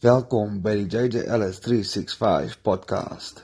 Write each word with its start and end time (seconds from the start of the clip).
Welkom 0.00 0.62
by 0.64 0.72
die 0.78 0.86
JJ 0.88 1.26
Ellis 1.28 1.58
365 1.60 2.54
podcast. 2.64 3.42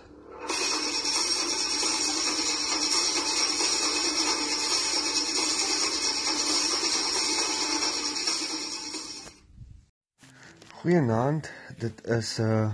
Goeienaand. 10.79 11.50
Dit 11.77 12.00
is 12.08 12.38
uh 12.40 12.72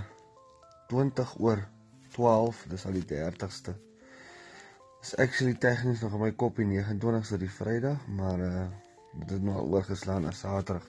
20 0.87 1.33
oor 1.39 1.67
12, 2.15 2.61
dis 2.71 2.85
al 2.87 2.95
die 2.95 3.03
30ste. 3.09 3.73
Dis 5.01 5.11
actually 5.19 5.57
tegnies 5.59 6.05
nog 6.05 6.15
in 6.15 6.23
my 6.23 6.31
kop 6.31 6.55
die 6.61 6.69
29ste 6.69 7.41
die 7.41 7.51
Vrydag, 7.51 8.07
maar 8.07 8.45
uh 8.47 8.63
dit 9.25 9.35
het 9.35 9.43
nou 9.43 9.67
oorgeslaan 9.75 10.23
na 10.23 10.31
Saterdag. 10.31 10.87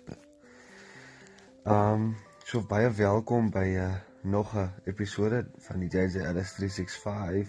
Um 1.66 2.14
So 2.44 2.60
baie 2.60 2.90
welkom 2.92 3.46
by 3.48 3.64
'n 3.72 3.76
uh, 3.80 3.94
nog 4.22 4.50
'n 4.52 4.72
episode 4.84 5.38
van 5.66 5.80
die 5.80 5.88
JJ 5.88 6.20
Ellis 6.28 6.52
365. 6.52 7.48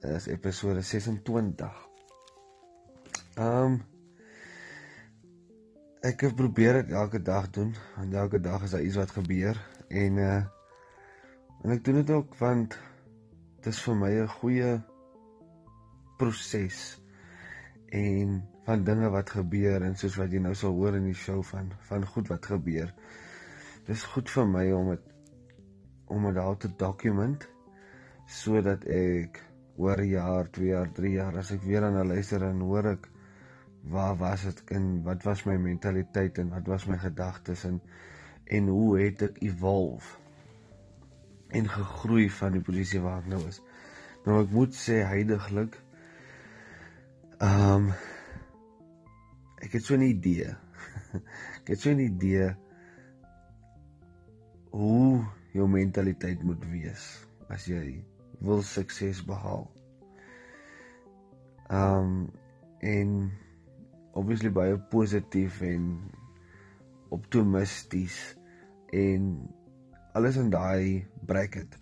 Dit 0.00 0.10
is 0.10 0.26
episode 0.26 0.80
26. 0.82 1.76
Ehm 3.34 3.46
um, 3.46 3.76
ek 6.00 6.20
het 6.26 6.34
probeer 6.34 6.72
dit 6.82 6.90
elke 6.90 7.22
dag 7.22 7.50
doen, 7.50 7.70
want 7.96 8.14
elke 8.14 8.40
dag 8.40 8.62
is 8.62 8.70
daar 8.70 8.82
iets 8.82 8.98
wat 8.98 9.10
gebeur 9.10 9.62
en 9.88 10.16
uh 10.16 10.42
en 11.62 11.70
ek 11.70 11.84
doen 11.84 12.02
dit 12.02 12.10
ook 12.10 12.34
want 12.34 12.78
dit 13.62 13.72
is 13.72 13.82
vir 13.82 13.96
my 13.96 14.10
'n 14.10 14.28
goeie 14.28 14.82
proses 16.18 17.00
en 17.88 18.42
van 18.64 18.84
dinge 18.84 19.10
wat 19.10 19.30
gebeur 19.30 19.82
en 19.82 19.94
soos 19.96 20.16
wat 20.16 20.32
jy 20.32 20.38
nou 20.38 20.54
sal 20.54 20.74
hoor 20.74 20.94
in 20.94 21.04
die 21.04 21.20
show 21.26 21.44
van 21.44 21.70
van 21.78 22.06
goed 22.06 22.28
wat 22.28 22.46
gebeur 22.46 22.90
dis 23.86 24.04
goed 24.14 24.30
vir 24.30 24.46
my 24.48 24.64
om 24.72 24.92
dit 24.94 25.10
om 26.14 26.24
dit 26.28 26.36
daar 26.36 26.56
te 26.60 26.70
dokument 26.80 27.48
sodat 28.28 28.84
ek 28.88 29.40
oor 29.76 30.00
'n 30.00 30.08
jaar, 30.08 30.48
2 30.50 30.66
jaar, 30.66 30.92
3 30.92 31.12
jaar 31.12 31.36
as 31.36 31.50
ek 31.50 31.62
weer 31.62 31.84
aan 31.84 32.06
luister 32.06 32.42
en 32.42 32.60
hoor 32.60 32.86
ek 32.86 33.08
waar 33.82 34.16
was 34.16 34.42
dit 34.42 34.62
in 34.70 35.02
wat 35.02 35.22
was 35.22 35.44
my 35.44 35.56
mentaliteit 35.56 36.38
en 36.38 36.48
wat 36.48 36.66
was 36.66 36.86
my 36.86 36.96
gedagtes 36.98 37.64
en 37.64 37.80
en 38.44 38.68
hoe 38.68 38.98
het 39.00 39.22
ek 39.22 39.42
evolve 39.42 40.16
en 41.48 41.68
gegroei 41.68 42.30
van 42.30 42.52
die 42.52 42.60
posisie 42.60 43.00
waar 43.00 43.22
ek 43.22 43.28
nou 43.30 43.40
is. 43.48 43.60
Nou 44.24 44.42
ek 44.42 44.50
moet 44.50 44.74
sê 44.74 45.04
heidaglik 45.04 45.76
ehm 47.38 47.88
um, 47.88 47.92
ek 49.64 49.72
het 49.72 49.84
so 49.84 49.96
'n 49.96 50.02
idee. 50.02 50.54
ek 51.60 51.68
het 51.68 51.80
so 51.80 51.90
'n 51.90 52.00
idee 52.00 52.54
hoe 54.74 55.22
jou 55.54 55.68
mentaliteit 55.70 56.42
moet 56.42 56.64
wees 56.66 57.02
as 57.52 57.68
jy 57.70 58.02
wil 58.42 58.62
sukses 58.66 59.20
behaal. 59.26 59.68
Um 61.70 62.32
en 62.84 63.12
obviously 64.18 64.50
baie 64.52 64.74
positief 64.90 65.60
en 65.64 65.86
optimisties 67.14 68.16
en 68.90 69.30
alles 70.18 70.40
in 70.42 70.50
daai 70.50 71.06
bracket. 71.30 71.78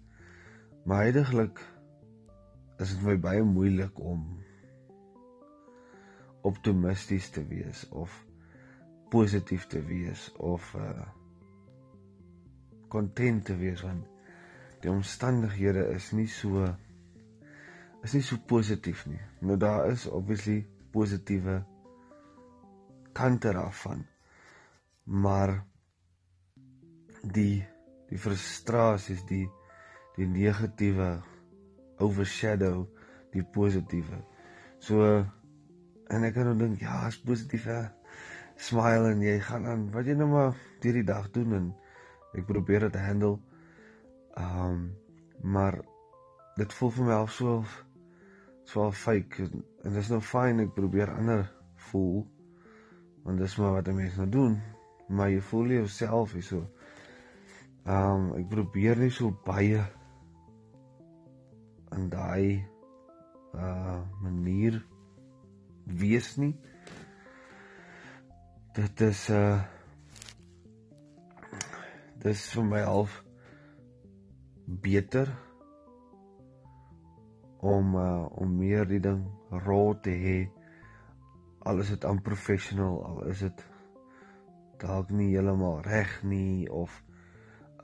Maar 0.84 1.06
heidaglik 1.06 1.64
is 2.76 2.92
dit 2.92 3.00
vir 3.00 3.14
my 3.14 3.16
baie 3.24 3.48
moeilik 3.48 3.98
om 4.04 4.28
optimisties 6.44 7.30
te 7.32 7.42
wees 7.48 7.86
of 7.88 8.12
positief 9.08 9.66
te 9.72 9.80
wees 9.88 10.28
of 10.36 10.74
uh 10.76 11.08
kontent 12.92 13.46
te 13.48 13.56
wees 13.56 13.82
want 13.86 14.08
die 14.82 14.90
omstandighede 14.90 15.86
is 15.94 16.10
nie 16.16 16.28
so 16.28 16.66
is 18.02 18.16
nie 18.16 18.24
so 18.26 18.38
positief 18.50 19.04
nie. 19.06 19.20
Nou 19.46 19.56
daar 19.56 19.86
is 19.92 20.08
obviously 20.10 20.64
positiewe 20.92 21.60
kante 23.14 23.52
daarvan. 23.54 24.06
Maar 25.04 25.62
die 27.22 27.62
die 28.10 28.18
frustrasies, 28.20 29.22
die 29.28 29.46
die 30.16 30.26
negatiewe 30.28 31.22
overshadow 32.04 32.82
die 33.32 33.44
positiewe. 33.54 34.18
So 34.82 35.06
en 36.12 36.26
ek 36.26 36.34
kan 36.36 36.50
nou 36.50 36.58
dink 36.58 36.82
ja, 36.82 37.06
is 37.08 37.20
positief 37.22 37.70
hè. 37.70 37.86
Smile 38.60 39.14
en 39.14 39.22
jy 39.24 39.38
gaan 39.46 39.64
aan 39.66 39.86
wat 39.94 40.10
jy 40.10 40.18
nou 40.18 40.28
maar 40.34 40.58
hierdie 40.82 41.06
dag 41.08 41.30
doen 41.32 41.54
en 41.56 41.70
Ek 42.32 42.46
probeer 42.48 42.88
dit 42.88 43.00
handle. 43.00 43.38
Ehm 44.34 44.66
um, 44.66 44.84
maar 45.42 45.80
dit 46.56 46.72
voel 46.72 46.90
vir 46.90 47.04
my 47.04 47.14
al 47.16 47.26
so 47.26 47.64
so 48.70 48.90
fake. 48.90 49.42
En, 49.42 49.64
en 49.84 49.96
dis 49.98 50.10
nou 50.12 50.20
fyn 50.22 50.62
ek 50.62 50.74
probeer 50.76 51.10
ander 51.16 51.48
voel 51.90 52.22
want 53.22 53.38
dis 53.38 53.56
maar 53.58 53.76
wat 53.78 53.88
'n 53.88 53.94
mens 53.96 54.16
nou 54.16 54.28
doen. 54.28 54.60
Maar 55.08 55.30
jy 55.30 55.40
voel 55.40 55.66
jouself 55.66 56.32
hier 56.32 56.42
so. 56.42 56.62
Ehm 57.84 58.30
um, 58.30 58.32
ek 58.38 58.48
probeer 58.48 58.96
nie 58.96 59.10
so 59.10 59.30
baie 59.44 59.82
in 61.96 62.08
daai 62.08 62.64
uh 63.54 64.00
manier 64.22 64.82
wees 65.84 66.36
nie. 66.36 66.54
Dit 68.72 69.00
is 69.00 69.28
uh 69.30 69.60
dis 72.22 72.46
vir 72.54 72.68
my 72.70 72.82
half 72.86 73.18
beter 74.66 75.30
om 77.62 77.96
uh, 77.98 78.26
om 78.42 78.56
meer 78.58 78.86
die 78.90 79.02
ding 79.02 79.24
raw 79.66 79.92
te 80.02 80.14
hê. 80.24 80.38
Al 81.66 81.82
is 81.82 81.92
dit 81.94 82.04
unprofessional 82.06 82.98
al 83.06 83.22
is 83.30 83.44
dit 83.46 83.66
dalk 84.82 85.12
nie 85.14 85.30
heeltemal 85.30 85.80
reg 85.86 86.10
nie 86.26 86.66
of 86.70 86.94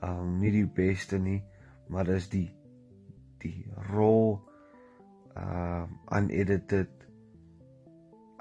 um 0.03 0.37
nie 0.41 0.51
die 0.51 0.67
beste 0.67 1.19
nie 1.19 1.39
maar 1.89 2.07
dis 2.07 2.27
die 2.31 2.47
die 3.43 3.63
raw 3.91 4.35
uh 5.39 5.85
unedited 6.17 7.05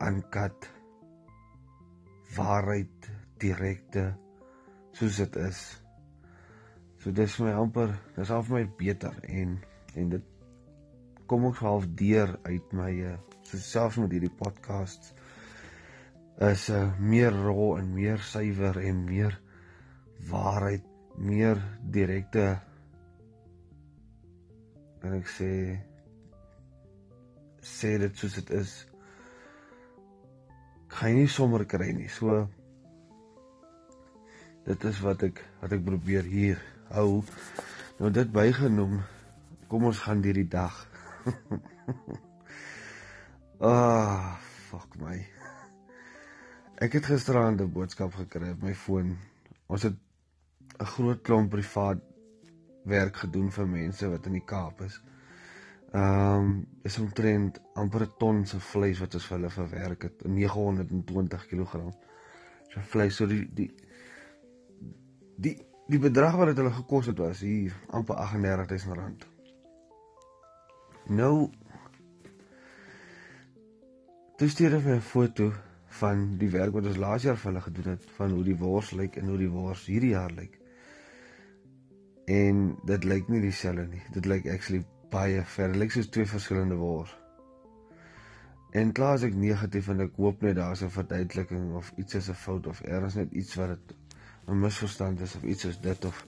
uncut 0.08 0.68
waarheid 2.36 3.10
direkte 3.42 4.08
soos 4.98 5.20
dit 5.22 5.38
is 5.46 5.60
So 6.98 7.12
dis 7.14 7.38
my 7.38 7.52
amper, 7.54 7.92
dis 8.16 8.30
al 8.34 8.42
vir 8.46 8.58
my 8.58 8.66
beter 8.78 9.14
en 9.28 9.58
en 9.98 10.10
dit 10.10 10.24
kom 11.30 11.44
ook 11.46 11.60
half 11.62 11.86
deur 11.98 12.32
uit 12.48 12.72
my 12.72 12.90
uh, 13.06 13.16
so 13.46 13.58
selfs 13.62 13.98
met 14.00 14.14
hierdie 14.14 14.32
podcast 14.32 15.12
is 16.38 16.68
'n 16.68 16.74
uh, 16.74 16.82
eh, 16.82 16.98
meer 16.98 17.32
raw 17.32 17.78
en 17.78 17.92
meer 17.94 18.18
suiwer 18.18 18.78
en 18.78 19.04
meer 19.04 19.40
waarheid, 20.30 20.84
meer 21.16 21.58
direkte 21.82 22.60
en 25.02 25.14
ek 25.18 25.30
sê 25.30 25.52
sê 27.62 27.98
dit 27.98 28.16
soos 28.16 28.34
dit 28.34 28.50
is. 28.50 28.72
Kan 30.88 31.14
nie 31.14 31.28
sommer 31.28 31.64
kry 31.64 31.92
nie. 31.92 32.08
So 32.08 32.48
dit 34.64 34.84
is 34.84 35.00
wat 35.00 35.22
ek 35.22 35.44
wat 35.60 35.72
ek 35.72 35.84
probeer 35.84 36.24
hier 36.24 36.58
hou. 36.94 37.22
Nou 37.98 38.10
dit 38.10 38.32
bygenoem. 38.32 39.00
Kom 39.68 39.84
ons 39.84 39.98
gaan 39.98 40.22
deur 40.24 40.38
die 40.38 40.48
dag. 40.48 40.76
ah, 43.70 44.36
fuck 44.68 44.94
my. 45.02 45.18
Ek 46.78 46.94
het 46.94 47.10
gisteraand 47.10 47.60
'n 47.60 47.72
boodskap 47.72 48.14
gekry 48.14 48.54
op 48.54 48.62
my 48.62 48.74
foon. 48.74 49.16
Ons 49.66 49.82
het 49.82 49.96
'n 50.78 50.90
groot 50.94 51.22
klomp 51.22 51.50
privaat 51.50 51.98
werk 52.84 53.16
gedoen 53.16 53.50
vir 53.50 53.68
mense 53.68 54.08
wat 54.08 54.26
in 54.26 54.32
die 54.32 54.44
Kaap 54.44 54.80
is. 54.80 55.02
Ehm 55.92 56.44
um, 56.44 56.66
is 56.82 56.98
omtrent 56.98 57.60
amper 57.74 58.02
'n 58.02 58.12
ton 58.18 58.46
se 58.46 58.60
vleis 58.60 58.98
wat 58.98 59.14
ons 59.14 59.26
vir 59.26 59.36
hulle 59.36 59.50
verwerk 59.50 60.02
het, 60.02 60.24
920 60.24 61.46
kg. 61.46 61.92
So 62.68 62.80
vleis 62.80 63.16
so 63.16 63.26
die 63.26 63.50
die 63.54 63.74
die 65.36 65.66
die 65.88 65.98
bedrag 65.98 66.36
wat 66.36 66.52
dit 66.52 66.60
hulle 66.60 66.74
gekos 66.76 67.06
het 67.06 67.18
was 67.18 67.40
hier 67.40 67.72
amper 67.96 68.16
38000 68.16 68.96
rand. 68.96 69.26
Nou 71.08 71.48
Dis 74.38 74.52
stuur 74.54 74.70
hulle 74.70 74.94
'n 74.94 75.00
foto 75.02 75.52
van 75.98 76.36
die 76.38 76.50
werk 76.50 76.72
wat 76.72 76.86
ons 76.86 76.96
laas 76.96 77.24
jaar 77.26 77.36
vir 77.36 77.50
hulle 77.50 77.62
gedoen 77.62 77.88
het 77.90 78.04
van 78.16 78.30
hoe 78.30 78.44
die 78.44 78.56
wors 78.56 78.90
lyk 78.90 79.16
en 79.16 79.28
hoe 79.28 79.38
die 79.38 79.50
wors 79.50 79.86
hierdie 79.86 80.10
jaar 80.10 80.30
lyk. 80.30 80.58
En 82.26 82.76
dit 82.86 83.04
lyk 83.04 83.28
nie 83.28 83.40
dieselfde 83.40 83.86
nie. 83.86 84.02
Dit 84.14 84.26
lyk 84.30 84.46
actually 84.46 84.84
baie 85.10 85.42
ver. 85.42 85.72
Dit 85.72 85.80
lyk 85.82 85.90
soos 85.90 86.10
twee 86.14 86.26
verskillende 86.26 86.78
wors. 86.78 87.16
En 88.70 88.92
klaar 88.92 89.18
as 89.18 89.26
ek 89.26 89.34
negatief 89.34 89.88
en 89.88 90.06
ek 90.06 90.14
hoop 90.16 90.42
net 90.42 90.56
daar's 90.56 90.84
'n 90.84 90.94
verduideliking 91.00 91.74
of 91.74 91.92
iets 91.96 92.14
is 92.14 92.28
'n 92.30 92.34
fout 92.34 92.66
of 92.66 92.80
ergens 92.80 93.14
net 93.14 93.32
iets 93.32 93.54
wat 93.54 93.68
dit 93.74 93.96
'n 94.48 94.60
misverstand 94.60 95.20
is 95.20 95.36
of 95.36 95.44
iets 95.44 95.60
soos 95.60 95.80
dit 95.80 96.04
of 96.04 96.26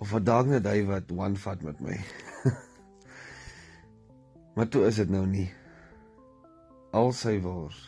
of 0.00 0.10
wat 0.10 0.24
dalk 0.24 0.46
net 0.46 0.64
hy 0.64 0.84
wat 0.88 1.10
one 1.12 1.36
vat 1.36 1.62
met 1.62 1.80
my. 1.84 1.96
maar 4.54 4.68
toe 4.68 4.86
is 4.86 5.00
dit 5.02 5.10
nou 5.10 5.26
nie. 5.26 5.50
Al 6.96 7.12
sy 7.12 7.36
wors 7.44 7.80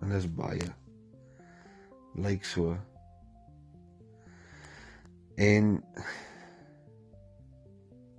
en 0.00 0.16
is 0.16 0.26
baie 0.34 0.72
lyk 2.16 2.44
so. 2.44 2.74
En 5.36 5.76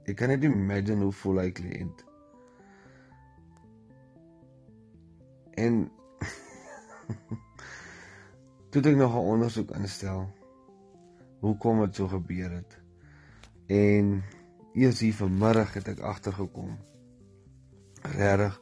ek 0.06 0.15
kan 0.21 0.31
net 0.31 0.47
imagine 0.47 1.03
hoe 1.03 1.19
voel 1.23 1.44
hy 1.44 1.50
kliënt. 1.59 2.06
En 5.62 5.83
toe 8.71 8.81
ek 8.81 8.95
nog 8.95 9.13
'n 9.13 9.27
ondersoek 9.35 9.71
instel 9.75 10.29
hoekom 11.39 11.79
dit 11.85 11.95
so 11.95 12.07
gebeur 12.07 12.51
het. 12.51 12.77
En 13.68 14.23
eers 14.73 15.00
hier 15.00 15.13
vanmiddag 15.13 15.73
het 15.73 15.88
ek 15.88 16.00
agtergekom. 16.00 16.77
Regtig 18.01 18.62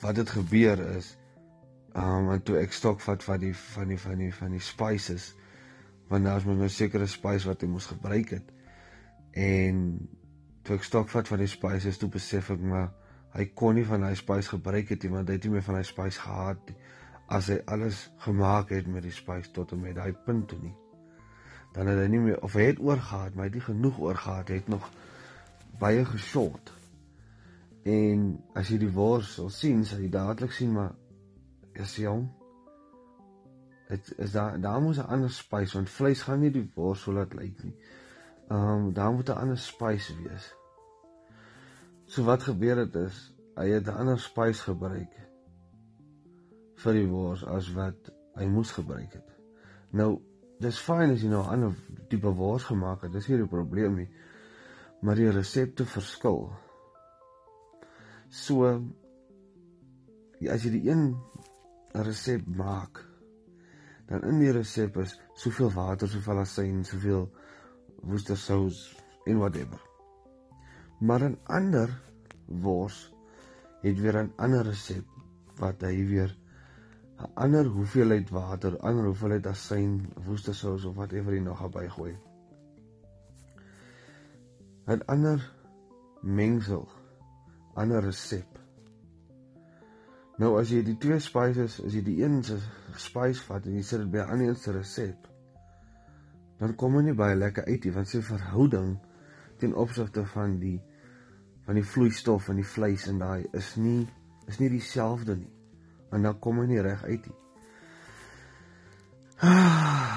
wat 0.00 0.14
dit 0.14 0.30
gebeur 0.30 0.78
is. 0.96 1.18
Um 1.94 2.30
en 2.32 2.42
toe 2.42 2.56
ek 2.56 2.72
stok 2.72 3.00
vat 3.00 3.22
van 3.22 3.38
die 3.38 3.56
van 3.56 3.88
die 3.88 3.98
van 4.00 4.18
die 4.18 4.34
van 4.34 4.50
die 4.50 4.60
spices 4.60 5.34
want 6.08 6.24
daar's 6.24 6.44
mos 6.44 6.58
'n 6.58 6.68
sekere 6.68 7.06
spice 7.06 7.48
wat 7.48 7.60
jy 7.60 7.68
moes 7.68 7.86
gebruik 7.86 8.30
het. 8.30 8.52
En 9.30 10.08
toe 10.62 10.76
ek 10.76 10.82
stok 10.82 11.08
vat 11.08 11.28
van 11.28 11.38
die 11.38 11.46
spices 11.46 11.98
toe 11.98 12.08
besef 12.08 12.50
ek 12.50 12.60
maar 12.60 12.92
hy 13.32 13.44
kon 13.54 13.74
nie 13.74 13.86
van 13.86 14.00
daai 14.00 14.14
spice 14.14 14.48
gebruik 14.48 14.88
het 14.88 15.02
nie 15.02 15.10
want 15.10 15.28
hy 15.28 15.34
het 15.34 15.44
nie 15.44 15.52
meer 15.52 15.62
van 15.62 15.74
daai 15.74 15.84
spice 15.84 16.20
gehad 16.20 16.68
nie 16.68 16.76
as 17.26 17.48
hy 17.48 17.60
alles 17.64 18.10
gemaak 18.24 18.68
het 18.68 18.86
met 18.86 19.02
die 19.02 19.14
spice 19.14 19.50
tot 19.50 19.72
en 19.72 19.80
met 19.80 19.94
daai 19.94 20.12
punt 20.12 20.48
toe 20.48 20.58
nie. 20.58 20.74
Dan 21.72 21.86
het 21.86 21.98
hy 21.98 22.08
nie 22.12 22.20
meer 22.20 22.42
of 22.42 22.52
hy 22.52 22.68
het 22.68 22.80
oorgehad, 22.80 23.34
maar 23.34 23.46
hy 23.46 23.50
het 23.50 23.58
nie 23.60 23.68
genoeg 23.68 23.98
oorgehad, 23.98 24.48
hy 24.48 24.54
het 24.60 24.68
nog 24.68 24.90
baie 25.80 26.04
geshort. 26.04 26.72
En 27.88 28.26
as 28.54 28.68
jy 28.70 28.78
die 28.84 28.92
wors 28.92 29.34
sal 29.34 29.50
sien, 29.50 29.84
sal 29.84 30.02
jy 30.04 30.10
dadelik 30.12 30.52
sien 30.52 30.72
maar 30.74 30.92
is 31.72 31.96
jong. 31.96 32.28
Dit 33.88 34.12
is 34.18 34.32
daar 34.32 34.60
daar 34.60 34.80
moet 34.80 34.96
'n 34.96 35.08
ander 35.14 35.30
spice 35.30 35.76
want 35.76 35.90
vleis 35.90 36.22
gaan 36.22 36.40
nie 36.40 36.50
die 36.50 36.70
wors 36.74 37.02
so 37.02 37.12
laat 37.12 37.34
lyk 37.34 37.62
nie. 37.64 37.76
Ehm 38.48 38.68
um, 38.68 38.92
daar 38.92 39.12
moet 39.12 39.28
'n 39.28 39.40
ander 39.42 39.58
spice 39.58 40.16
wees. 40.22 40.54
So 42.06 42.22
wat 42.22 42.42
gebeur 42.42 42.76
het 42.76 42.94
is 42.94 43.32
hy 43.54 43.68
het 43.68 43.86
'n 43.86 43.98
ander 43.98 44.20
spice 44.20 44.62
gebruik 44.62 45.21
vir 46.82 46.98
die 46.98 47.08
wors 47.10 47.44
as 47.44 47.70
wat 47.76 48.10
hy 48.38 48.46
moes 48.50 48.72
gebruik 48.74 49.12
het. 49.12 49.28
Nou, 49.92 50.16
dis 50.62 50.80
fyn 50.80 51.12
as 51.12 51.22
jy 51.22 51.28
nou 51.28 51.42
'n 51.42 51.52
ander 51.54 51.74
tipe 52.08 52.30
wors 52.38 52.64
gemaak 52.64 53.02
het. 53.02 53.12
Dis 53.12 53.28
nie 53.28 53.38
'n 53.38 53.48
probleem 53.48 53.96
nie. 53.96 54.10
Maar 55.02 55.16
die 55.16 55.30
resepte 55.30 55.84
verskil. 55.84 56.50
So 58.30 58.64
as 60.50 60.64
jy 60.64 60.70
die 60.70 60.90
een 60.90 61.16
resep 61.92 62.46
maak, 62.46 63.04
dan 64.08 64.22
in 64.22 64.38
die 64.38 64.52
resep 64.52 64.96
is 64.96 65.20
soveel 65.34 65.70
water, 65.70 66.08
soveel 66.08 66.38
asyn, 66.38 66.84
soveel 66.84 67.30
woestersous 68.02 68.96
en 69.26 69.38
whatever. 69.38 69.80
Maar 71.00 71.22
'n 71.28 71.38
ander 71.44 71.90
wors 72.46 73.12
het 73.82 74.00
weer 74.00 74.22
'n 74.22 74.32
ander 74.36 74.64
resep 74.64 75.04
wat 75.58 75.82
hy 75.82 76.06
weer 76.06 76.41
'n 77.22 77.30
ander 77.34 77.66
hoeveelheid 77.66 78.30
water, 78.30 78.78
ander 78.80 79.04
hoeveelheid 79.04 79.46
asyn, 79.46 80.12
woestersous 80.26 80.84
of 80.84 80.94
whatever 80.94 81.34
jy 81.34 81.40
nog 81.40 81.58
gaan 81.58 81.70
bygooi. 81.70 82.16
'n 84.86 85.02
ander 85.06 85.52
mengsel, 86.22 86.88
ander 87.74 88.02
resep. 88.02 88.58
Nou 90.38 90.58
as 90.58 90.70
jy 90.70 90.82
die 90.82 90.98
twee 90.98 91.18
spices, 91.18 91.80
as 91.84 91.94
jy 91.94 92.02
die 92.02 92.22
een 92.22 92.42
se 92.42 92.58
spice 92.96 93.42
vat 93.46 93.66
en 93.66 93.76
jy 93.76 93.82
sit 93.82 94.00
dit 94.00 94.10
by 94.10 94.18
'n 94.18 94.30
ander 94.30 94.56
se 94.56 94.72
resep, 94.72 95.28
dan 96.58 96.74
kom 96.74 96.96
dit 96.96 97.04
nie 97.04 97.14
baie 97.14 97.36
lekker 97.36 97.64
uit 97.64 97.84
nie 97.84 97.92
want 97.92 98.08
sy 98.08 98.20
verhouding 98.22 98.98
ten 99.58 99.74
opsigte 99.74 100.24
van 100.34 100.58
die 100.58 100.80
van 101.66 101.74
die 101.74 101.86
vloeistof 101.86 102.48
en 102.48 102.56
die 102.56 102.66
vleis 102.66 103.06
in 103.06 103.18
daai 103.18 103.46
is 103.52 103.76
nie 103.76 104.08
is 104.50 104.58
nie 104.58 104.68
dieselfde 104.68 105.36
nie 105.36 105.61
en 106.12 106.22
dan 106.28 106.38
kom 106.38 106.60
hy 106.60 106.66
nie 106.70 106.82
reg 106.84 107.04
uit 107.04 107.26
nie. 107.26 107.38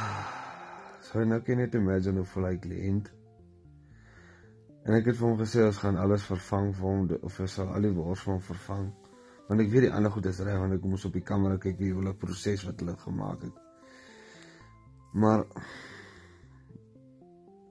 So 1.05 1.23
nou 1.23 1.37
kan 1.39 1.53
jy 1.53 1.61
net 1.61 1.75
imagine 1.77 2.23
hoe 2.25 2.41
hy 2.43 2.55
kliënt. 2.59 3.05
En 4.85 4.97
ek 4.97 5.05
het 5.09 5.15
vir 5.15 5.27
hom 5.29 5.37
gesê 5.39 5.63
ons 5.63 5.77
gaan 5.79 5.97
alles 6.01 6.25
vervang 6.27 6.73
vir 6.75 6.87
hom 6.89 7.05
of 7.23 7.37
hy 7.39 7.47
sal 7.49 7.71
al 7.71 7.87
die 7.87 7.93
wors 7.95 8.25
van 8.27 8.41
vervang. 8.43 8.89
Want 9.47 9.61
ek 9.63 9.71
weet 9.71 9.87
die 9.87 9.93
ander 9.95 10.11
goed 10.11 10.27
is 10.29 10.41
reg 10.43 10.59
want 10.59 10.75
ek 10.75 10.87
moes 10.89 11.05
op 11.07 11.15
die 11.15 11.23
kamera 11.25 11.61
kyk 11.61 11.79
hoe 11.79 11.93
hulle 12.01 12.13
proses 12.19 12.65
wat 12.67 12.83
hulle 12.83 12.97
gemaak 13.05 13.45
het. 13.47 13.61
Maar 15.15 15.45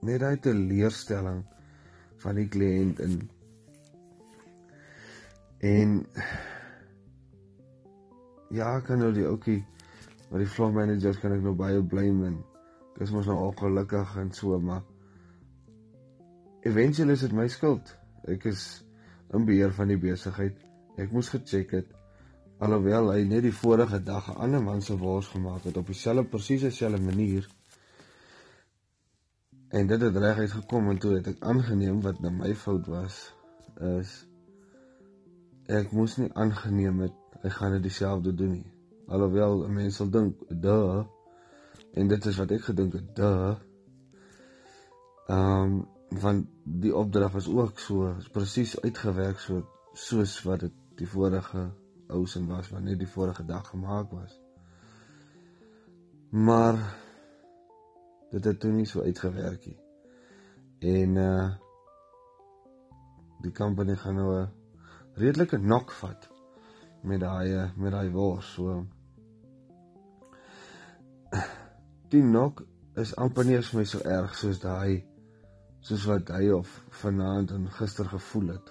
net 0.08 0.22
uit 0.22 0.46
'n 0.46 0.66
leerstelling 0.70 1.44
van 2.24 2.34
die 2.40 2.48
kliënt 2.48 3.00
in 3.04 3.20
en 5.60 6.06
ja, 8.50 8.80
kan 8.80 8.98
nou 8.98 9.12
die 9.12 9.26
ouetjie 9.26 9.64
wat 10.30 10.40
die 10.42 10.50
floor 10.50 10.72
manager 10.72 11.16
kan 11.20 11.32
ek 11.36 11.42
nou 11.44 11.54
baie 11.54 11.82
bly 11.82 12.08
men. 12.10 12.38
Dis 12.98 13.12
mos 13.14 13.26
nou 13.26 13.36
ongelukkig 13.48 14.16
en 14.22 14.32
so, 14.34 14.58
maar 14.58 14.82
eventueel 16.64 17.14
is 17.14 17.24
dit 17.26 17.34
my 17.36 17.46
skuld. 17.48 17.92
Ek 18.30 18.46
is 18.50 18.84
in 19.34 19.44
beheer 19.46 19.74
van 19.74 19.90
die 19.90 20.00
besigheid. 20.00 20.58
Ek 21.00 21.12
moes 21.12 21.30
gecheck 21.32 21.74
het 21.74 21.92
alhoewel 22.62 23.10
hy 23.12 23.24
net 23.28 23.42
die 23.44 23.54
vorige 23.54 23.98
dag 24.02 24.28
'n 24.30 24.38
ander 24.46 24.62
man 24.62 24.82
se 24.82 24.96
wors 24.96 25.28
gemaak 25.28 25.64
het 25.64 25.76
op 25.76 25.86
dieselfde 25.86 26.24
presies 26.24 26.62
dieselfde 26.62 27.00
manier. 27.02 27.48
En 29.68 29.86
dit 29.86 30.00
het 30.00 30.16
reg 30.16 30.38
uitgekom 30.38 30.90
en 30.90 30.98
toe 30.98 31.14
het 31.14 31.26
ek 31.26 31.42
aangeneem 31.42 32.00
wat 32.00 32.20
nou 32.20 32.32
my 32.32 32.54
fout 32.54 32.86
was 32.86 33.34
is 33.80 34.26
ek 35.66 35.92
moes 35.92 36.16
nie 36.16 36.30
aangeneem 36.32 37.00
het 37.00 37.23
hy 37.44 37.50
gaan 37.52 37.76
dit 37.76 37.82
dieselfde 37.84 38.32
doen 38.34 38.54
nie. 38.56 38.66
Alhoewel 39.12 39.66
mense 39.68 39.96
sal 39.96 40.10
dink, 40.10 40.40
"Duh." 40.48 41.04
En 41.92 42.08
dit 42.08 42.26
is 42.26 42.36
wat 42.40 42.50
ek 42.50 42.64
gedink 42.70 42.92
het, 42.92 43.16
"Duh." 43.16 43.56
Ehm 45.26 45.62
um, 45.62 45.88
van 46.08 46.48
die 46.64 46.94
opdrag 46.96 47.32
was 47.32 47.48
ook 47.48 47.78
so 47.78 48.16
presies 48.32 48.80
uitgewerk 48.80 49.38
so 49.38 49.64
soos 49.92 50.42
wat 50.42 50.60
dit 50.60 50.72
die 50.96 51.08
vorige 51.08 51.70
ousin 52.06 52.46
was 52.46 52.68
wat 52.70 52.82
net 52.82 52.98
die 52.98 53.08
vorige 53.08 53.44
dag 53.44 53.66
gemaak 53.68 54.10
was. 54.10 54.40
Maar 56.30 56.78
dit 58.30 58.44
het 58.44 58.60
toe 58.60 58.72
nie 58.72 58.86
so 58.86 59.02
uitgewerk 59.02 59.66
nie. 59.66 59.78
En 60.78 61.16
uh 61.16 61.52
die 63.44 63.52
company 63.52 63.96
gaan 63.96 64.14
nou 64.14 64.40
'n 64.40 64.52
redelike 65.14 65.58
nok 65.58 65.90
vat 65.92 66.33
met 67.04 67.20
daai 67.20 67.52
eh, 67.52 67.70
met 67.76 67.92
daai 67.92 68.10
wors 68.10 68.52
so. 68.56 68.84
Die 72.12 72.22
nok 72.22 72.62
is 73.00 73.14
amper 73.18 73.44
nie 73.44 73.58
vir 73.58 73.80
my 73.80 73.84
so 73.90 74.00
erg 74.06 74.36
soos 74.38 74.60
daai 74.62 75.02
soos 75.84 76.06
wat 76.08 76.30
hy 76.32 76.48
of 76.54 76.70
vanaand 77.02 77.52
en 77.52 77.66
gister 77.78 78.08
gevoel 78.08 78.54
het 78.54 78.70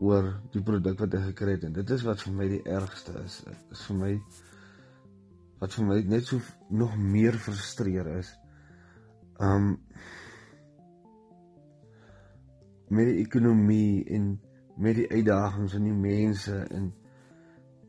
oor 0.00 0.30
die 0.52 0.62
produk 0.64 0.98
wat 1.00 1.14
hy 1.16 1.22
gekry 1.30 1.56
het. 1.56 1.64
En 1.68 1.76
dit 1.76 1.90
is 1.96 2.04
wat 2.04 2.22
vir 2.24 2.36
my 2.36 2.48
die 2.48 2.62
ergste 2.68 3.16
is 3.24 3.40
is 3.48 3.84
vir 3.88 4.00
my 4.00 4.12
wat 5.60 5.76
vir 5.76 5.88
my 5.88 5.98
net 6.08 6.28
so 6.28 6.40
nog 6.72 6.96
meer 6.96 7.36
frustreer 7.36 8.08
is. 8.18 8.32
Um 9.40 9.76
met 12.90 13.06
die 13.06 13.20
ekonomie 13.22 14.04
en 14.16 14.32
met 14.80 14.96
die 14.96 15.08
uitdagings 15.10 15.76
en 15.76 15.84
die 15.84 15.96
mense 15.96 16.56
en 16.72 16.90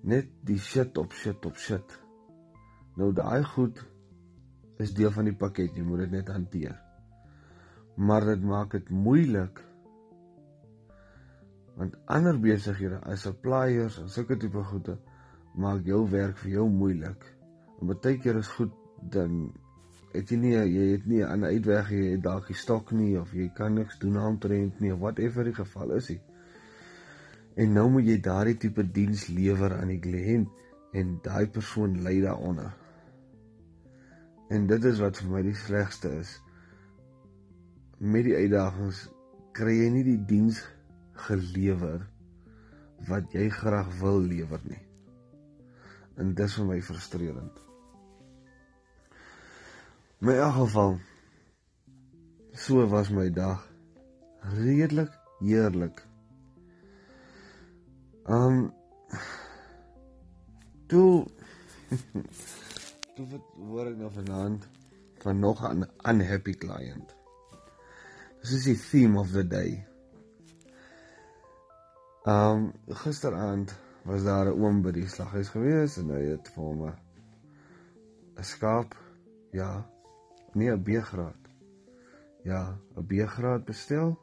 net 0.04 0.32
die 0.48 0.60
shit 0.60 0.98
op 1.00 1.14
shit 1.16 1.46
op 1.48 1.58
shit. 1.58 1.98
Nou 3.00 3.12
daai 3.16 3.44
goed 3.48 3.80
is 4.82 4.94
deel 4.98 5.12
van 5.14 5.30
die 5.30 5.38
pakket, 5.38 5.78
jy 5.78 5.86
moet 5.86 6.06
dit 6.06 6.16
net 6.18 6.32
hanteer. 6.34 6.76
Maar 7.96 8.34
dit 8.34 8.44
maak 8.44 8.76
dit 8.78 8.90
moeilik 8.90 9.68
want 11.80 11.96
ander 12.12 12.36
besighede 12.38 13.00
as 13.10 13.24
suppliers 13.26 13.96
en 14.02 14.10
sulke 14.12 14.36
tipe 14.38 14.62
goede 14.70 14.98
maak 15.58 15.88
jou 15.88 16.04
werk 16.12 16.38
vir 16.44 16.58
jou 16.58 16.66
moeilik. 16.70 17.24
En 17.80 17.90
baie 17.90 18.18
keer 18.22 18.38
is 18.42 18.52
goed 18.58 18.76
dan 19.16 19.48
het 20.12 20.30
jy 20.30 20.38
nie 20.38 20.52
jy 20.58 20.90
het 20.92 21.08
nie 21.08 21.24
'n 21.24 21.46
uitweg 21.48 21.92
jy 21.92 22.12
het 22.12 22.24
dalk 22.24 22.48
die 22.48 22.60
stok 22.60 22.92
nie 22.92 23.18
of 23.20 23.32
jy 23.34 23.48
kan 23.56 23.74
niks 23.74 23.98
doen 24.00 24.18
aan 24.18 24.38
trend 24.38 24.80
nie 24.80 24.92
of 24.94 25.00
whatever 25.00 25.44
die 25.44 25.56
geval 25.56 25.96
is. 25.96 26.10
Nie. 26.10 26.22
En 27.60 27.74
nou 27.76 27.88
moet 27.92 28.08
jy 28.08 28.20
daardie 28.24 28.58
tipe 28.58 28.84
diens 28.96 29.28
lewer 29.28 29.76
aan 29.76 29.92
die 29.92 30.00
kliënt 30.00 30.62
en 30.96 31.18
daai 31.24 31.48
persoon 31.52 31.98
ly 32.06 32.20
daaronder. 32.24 32.72
En 34.52 34.68
dit 34.68 34.86
is 34.88 35.00
wat 35.04 35.20
vir 35.20 35.32
my 35.32 35.42
die 35.48 35.56
slegste 35.56 36.12
is. 36.20 36.36
Met 38.00 38.28
die 38.28 38.36
uitdagings 38.36 39.06
kry 39.56 39.78
jy 39.78 39.90
nie 39.94 40.06
die 40.08 40.20
diens 40.28 40.62
gelewer 41.28 42.06
wat 43.08 43.34
jy 43.36 43.50
graag 43.52 43.90
wil 44.00 44.22
lewer 44.24 44.62
nie. 44.68 44.82
En 46.20 46.34
dis 46.38 46.56
vir 46.60 46.68
my 46.68 46.80
frustrerend. 46.86 47.60
My 50.22 50.36
in 50.38 50.54
geval 50.54 51.00
so 52.54 52.86
was 52.88 53.10
my 53.10 53.30
dag 53.34 53.64
redelik 54.54 55.14
heerlik. 55.40 56.11
Um 58.32 58.74
toe 60.88 61.28
toe 63.16 63.26
wat 63.28 63.50
hoor 63.58 63.90
ek 63.90 63.98
nou 64.00 64.12
vanaand 64.16 64.68
van 65.24 65.42
nog 65.44 65.64
'n 65.68 65.84
unhappy 66.12 66.54
client. 66.62 67.12
Dis 68.40 68.54
is 68.60 68.70
die 68.70 68.80
theme 68.80 69.20
of 69.20 69.36
the 69.36 69.44
day. 69.48 69.84
Um 72.24 72.72
gisteraand 73.04 73.76
was 74.08 74.24
daar 74.24 74.48
'n 74.48 74.64
oom 74.64 74.82
by 74.82 74.92
die 74.92 75.08
slaghuis 75.08 75.52
gewees 75.52 75.98
en 75.98 76.16
hy 76.16 76.24
het 76.32 76.48
vir 76.56 76.64
hom 76.64 76.88
'n 76.88 76.96
skaap, 78.44 78.96
ja, 79.52 79.86
nee 80.54 80.72
'n 80.72 80.84
B-graad. 80.84 81.42
Ja, 82.44 82.80
'n 82.96 83.06
B-graad 83.06 83.66
bestel. 83.66 84.20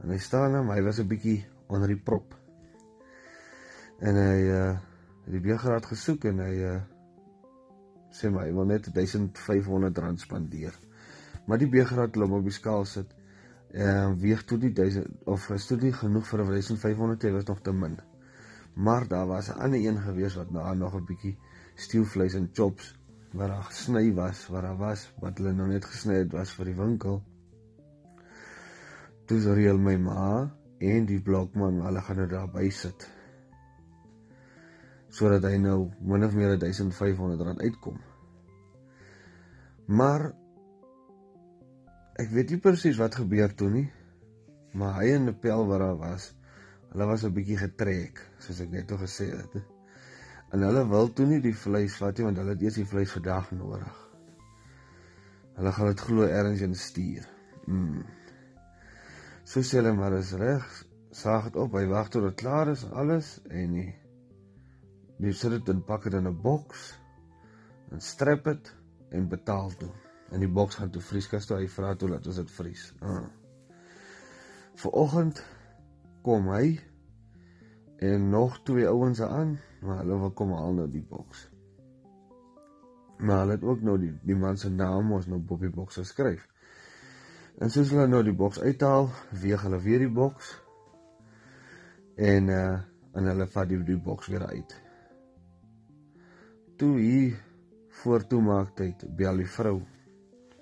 En 0.00 0.10
hy 0.10 0.18
staan 0.18 0.54
hom, 0.54 0.70
hy 0.70 0.82
was 0.82 1.00
'n 1.00 1.08
bietjie 1.08 1.46
onder 1.66 1.88
die 1.88 2.02
prop. 2.02 2.37
En 3.98 4.14
hy 4.14 4.42
uh 4.46 4.76
het 5.28 5.34
die 5.34 5.40
B-graad 5.44 5.84
gesoek 5.90 6.24
en 6.30 6.38
hy 6.40 6.52
uh 6.64 6.76
sê 8.14 8.30
maar 8.32 8.46
hy 8.46 8.52
wil 8.56 8.68
net 8.70 8.86
1500 8.94 9.98
rand 10.04 10.22
spandeer. 10.22 10.76
Maar 11.46 11.58
die 11.60 11.68
B-graad 11.72 12.16
loop 12.16 12.36
op 12.38 12.46
die 12.46 12.54
skaal 12.54 12.86
sit. 12.86 13.10
Ehm 13.74 14.14
uh, 14.14 14.20
weeg 14.22 14.44
toe 14.48 14.58
die 14.62 14.70
1000 14.72 15.26
of 15.26 15.48
is 15.56 15.66
toe 15.66 15.80
nie 15.82 15.92
genoeg 15.92 16.30
vir 16.30 16.44
1500 16.52 17.26
jy 17.26 17.34
was 17.34 17.50
nog 17.50 17.60
te 17.60 17.74
min. 17.74 17.98
Maar 18.74 19.08
daar 19.08 19.26
was 19.26 19.50
'n 19.50 19.58
ander 19.66 19.82
een 19.82 19.98
gewees 20.06 20.38
wat 20.38 20.50
nou 20.50 20.76
nog 20.76 20.94
'n 20.94 21.04
bietjie 21.04 21.36
steelvleis 21.74 22.34
en 22.34 22.50
chops 22.52 22.94
wat 23.32 23.48
daar 23.48 23.62
gesny 23.62 24.14
was, 24.14 24.46
wat 24.46 24.62
daar 24.62 24.76
was 24.76 25.12
wat 25.20 25.38
hulle 25.38 25.52
nou 25.52 25.68
net 25.68 25.84
gesny 25.84 26.14
het 26.14 26.32
was 26.32 26.52
vir 26.52 26.64
die 26.64 26.78
winkel. 26.78 27.22
Dis 29.26 29.44
reël 29.44 29.78
my 29.78 29.96
ma 29.96 30.50
en 30.78 31.06
die 31.06 31.20
blokman, 31.20 31.82
hulle 31.82 32.00
gaan 32.00 32.16
nou 32.16 32.28
daar 32.28 32.50
by 32.50 32.70
sit 32.70 33.17
sodat 35.18 35.48
hy 35.48 35.56
nou 35.58 35.78
min 36.06 36.26
of 36.26 36.34
meer 36.36 36.54
1500 36.60 37.42
rand 37.42 37.62
uitkom. 37.64 37.98
Maar 39.90 40.28
ek 42.22 42.30
weet 42.34 42.52
nie 42.52 42.60
presies 42.62 42.98
wat 43.00 43.18
gebeur 43.18 43.54
toe 43.58 43.70
nie, 43.72 43.86
maar 44.78 44.98
hy 45.00 45.14
en 45.16 45.30
die 45.30 45.34
pel 45.34 45.64
wat 45.70 45.82
daar 45.82 45.98
was, 45.98 46.30
hulle 46.92 47.08
was 47.10 47.24
'n 47.24 47.34
bietjie 47.34 47.58
getrek, 47.58 48.20
soos 48.38 48.60
ek 48.60 48.70
net 48.70 48.92
o 48.92 48.98
gesê 49.00 49.30
het. 49.32 49.58
En 50.52 50.62
hulle 50.62 50.86
wil 50.88 51.12
toe 51.12 51.26
nie 51.26 51.40
die 51.40 51.54
vleis 51.54 51.98
vat 52.00 52.18
nie 52.18 52.24
want 52.24 52.38
hulle 52.38 52.54
het 52.54 52.62
eers 52.62 52.78
die 52.80 52.86
vleis 52.86 53.12
vandag 53.12 53.50
nodig. 53.52 53.96
Hulle 55.58 55.72
gaan 55.72 55.86
dit 55.86 56.00
glo 56.00 56.22
ergens 56.22 56.60
in 56.60 56.74
stuur. 56.74 57.28
Mm. 57.66 58.04
So 59.44 59.60
sê 59.60 59.80
hulle 59.80 59.92
maar 59.92 60.12
is 60.12 60.32
reg, 60.32 60.64
saag 61.10 61.44
dit 61.44 61.56
op, 61.56 61.72
hy 61.72 61.86
wag 61.86 62.08
tot 62.08 62.22
dit 62.22 62.34
klaar 62.34 62.68
is 62.68 62.84
alles 62.92 63.40
en 63.48 63.72
nie 63.72 64.07
Jy 65.18 65.32
sit 65.34 65.50
dit 65.50 65.70
in 65.72 65.80
pak 65.82 66.04
dit 66.06 66.14
in 66.14 66.28
'n 66.30 66.40
boks 66.42 66.82
en 67.90 68.00
strep 68.00 68.44
dit 68.44 68.74
en 69.10 69.28
betaal 69.28 69.70
toe. 69.80 69.90
En 70.30 70.40
die 70.40 70.48
boks 70.48 70.78
gaan 70.78 70.90
toe 70.90 71.02
vrieskas 71.02 71.46
toe 71.46 71.56
hy 71.56 71.68
vra 71.68 71.94
toe 71.94 72.08
laat 72.08 72.26
ons 72.26 72.36
dit 72.36 72.50
vries. 72.50 72.84
Ah. 73.00 73.26
Vanoggend 74.74 75.42
kom 76.22 76.48
hy 76.52 76.78
en 77.98 78.30
nog 78.30 78.62
twee 78.62 78.86
ouens 78.86 79.20
aan, 79.22 79.58
maar 79.82 80.04
hulle 80.04 80.18
wil 80.18 80.30
kom 80.30 80.52
haal 80.52 80.72
nou 80.72 80.90
die 80.90 81.02
boks. 81.02 81.48
Maar 83.18 83.38
hulle 83.38 83.52
het 83.58 83.64
ook 83.64 83.82
nou 83.82 83.98
die 83.98 84.14
die 84.22 84.36
man 84.36 84.56
se 84.56 84.70
naam 84.70 85.12
ons 85.12 85.26
nou 85.26 85.42
op 85.48 85.60
die 85.60 85.74
boks 85.74 85.94
geskryf. 85.94 86.46
En 87.58 87.70
soos 87.70 87.90
hulle 87.90 88.06
nou 88.06 88.22
die 88.22 88.36
boks 88.36 88.60
uithaal, 88.60 89.10
weeg 89.30 89.62
hulle 89.62 89.80
weer 89.82 89.98
die 89.98 90.14
boks 90.14 90.54
en 92.14 92.48
uh 92.48 92.78
en 93.18 93.24
hulle 93.24 93.46
vat 93.50 93.68
die, 93.68 93.78
die 93.82 93.96
boks 93.96 94.28
weer 94.30 94.46
uit 94.46 94.87
toe 96.78 96.94
hier 96.98 97.38
voor 98.00 98.26
toe 98.26 98.40
maak 98.42 98.74
tyd 98.78 99.02
bel 99.18 99.42
die 99.42 99.50
vrou. 99.50 99.80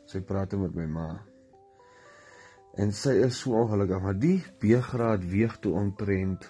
Sy 0.09 0.23
praat 0.25 0.55
met 0.57 0.75
my 0.75 0.87
ma. 0.89 1.09
En 2.77 2.93
sy 2.93 3.15
is 3.25 3.41
so 3.41 3.57
ongelukkig, 3.57 4.03
maar 4.05 4.17
die 4.21 4.39
B-graad 4.61 5.25
weeg 5.29 5.57
toe 5.65 5.73
omtrent 5.77 6.45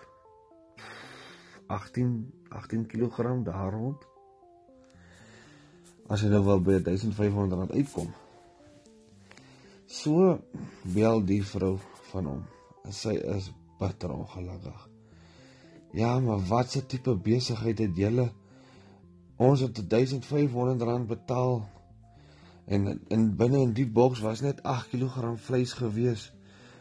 18 1.66 2.12
18 2.56 2.86
kg 2.86 3.42
daar 3.46 3.72
rond. 3.74 4.02
As 6.06 6.22
jy 6.22 6.30
nou 6.30 6.44
wel 6.46 6.62
by 6.62 6.78
1500 6.86 7.58
rand 7.58 7.74
uitkom. 7.74 8.12
So 9.86 10.36
bel 10.94 11.22
die 11.26 11.42
vrou 11.42 11.76
van 12.12 12.30
hom. 12.30 12.42
En 12.86 12.94
sy 12.94 13.16
is 13.34 13.50
bitter 13.80 14.14
ongelukkig. 14.14 14.88
Ja, 15.96 16.18
maar 16.20 16.42
wat 16.48 16.76
'n 16.76 16.86
tipe 16.86 17.14
besigheid 17.16 17.78
het 17.78 17.96
julle? 17.96 18.30
Ons 19.36 19.60
het 19.60 19.90
1500 19.90 20.82
rand 20.82 21.06
betaal 21.06 21.68
en 22.66 23.00
in 23.08 23.36
binne 23.36 23.58
in 23.58 23.72
die 23.76 23.86
boks 23.86 24.20
was 24.24 24.40
net 24.40 24.62
8 24.62 24.88
kg 24.88 25.34
vleis 25.36 25.72
gewees 25.76 26.32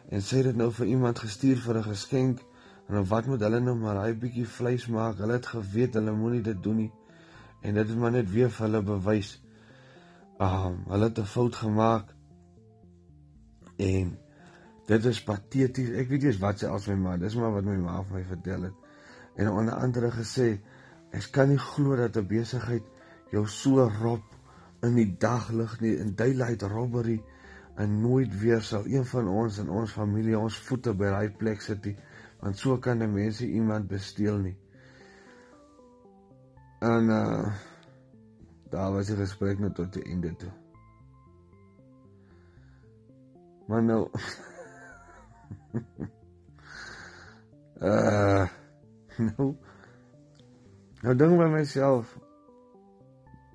en 0.09 0.23
sê 0.23 0.41
dit 0.45 0.55
nou 0.55 0.71
vir 0.71 0.87
iemand 0.87 1.19
gestuur 1.19 1.59
vir 1.61 1.77
'n 1.77 1.89
geskenk 1.89 2.43
en 2.87 3.07
wat 3.09 3.25
moet 3.25 3.41
hulle 3.41 3.59
nou 3.59 3.75
maar 3.75 3.95
daai 3.95 4.13
bietjie 4.13 4.45
vleis 4.47 4.85
maak? 4.87 5.17
Hulle 5.17 5.33
het 5.39 5.45
geweet 5.45 5.93
hulle 5.97 6.13
moenie 6.13 6.41
dit 6.41 6.63
doen 6.63 6.75
nie. 6.75 6.91
En 7.61 7.73
dit 7.73 7.89
is 7.89 7.95
maar 7.95 8.11
net 8.11 8.29
weer 8.29 8.51
vir 8.51 8.65
hulle 8.67 8.81
bewys. 8.85 9.41
Um, 10.37 10.83
hulle 10.91 11.09
het 11.09 11.19
'n 11.19 11.25
fout 11.25 11.55
gemaak. 11.55 12.13
En 13.75 14.17
dit 14.85 15.05
is 15.05 15.23
pateties. 15.23 15.89
Ek 15.89 16.09
weet 16.09 16.21
nie 16.23 16.37
wat 16.39 16.59
sy 16.59 16.65
as 16.65 16.87
my 16.87 16.95
ma, 16.95 17.17
dis 17.17 17.35
maar 17.35 17.51
wat 17.51 17.63
my 17.63 17.75
ma 17.75 18.03
vir 18.03 18.17
my 18.17 18.23
vertel 18.23 18.61
het. 18.61 18.73
En 19.35 19.49
onder 19.49 19.73
andere 19.73 20.11
gesê 20.11 20.59
Ek 21.11 21.31
kan 21.31 21.49
nie 21.49 21.57
glo 21.57 21.95
dat 21.95 22.17
'n 22.17 22.27
besigheid 22.27 22.83
jou 23.31 23.47
so 23.47 23.89
rob 24.01 24.23
in 24.83 24.95
die 24.95 25.17
daglig 25.17 25.79
nie 25.81 25.97
in 25.97 26.15
daylight 26.15 26.61
robbery 26.61 27.21
en 27.77 28.01
nooit 28.01 28.39
weer 28.39 28.61
sal 28.61 28.85
een 28.85 29.05
van 29.05 29.27
ons 29.27 29.57
in 29.57 29.69
ons 29.69 29.91
familie 29.91 30.37
ons 30.39 30.57
voete 30.67 30.93
by 30.93 31.05
daai 31.05 31.29
plek 31.29 31.61
sit 31.61 31.85
nie 31.85 31.97
want 32.39 32.57
so 32.57 32.77
kan 32.77 33.01
'n 33.01 33.13
mens 33.13 33.41
iemand 33.41 33.87
besteel 33.87 34.37
nie. 34.37 34.57
En 36.79 37.09
uh 37.09 37.53
daar 38.69 38.91
was 38.91 39.09
'n 39.09 39.15
gesprek 39.15 39.59
net 39.59 39.75
tot 39.75 39.93
die 39.93 40.03
einde 40.03 40.35
toe. 40.35 40.51
Maar 43.67 43.83
nou 43.83 44.09
uh 47.81 48.47
nou 49.27 49.55
Nou 51.05 51.13
ding 51.13 51.35
by 51.37 51.45
myself 51.53 52.15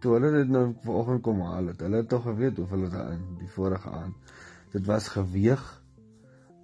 toe 0.01 0.13
hulle 0.15 0.29
dit 0.37 0.51
nou 0.55 0.69
vanoggend 0.85 1.23
kom 1.27 1.41
haal 1.43 1.73
het. 1.73 1.81
Hulle 1.83 1.99
het 2.05 2.09
tog 2.09 2.23
geweet 2.23 2.61
hoeveel 2.63 2.85
dit 2.87 2.93
daarin 2.95 3.25
die 3.41 3.49
vorige 3.51 3.91
aand. 3.91 4.35
Dit 4.71 4.87
was 4.87 5.09
geweeg 5.11 5.65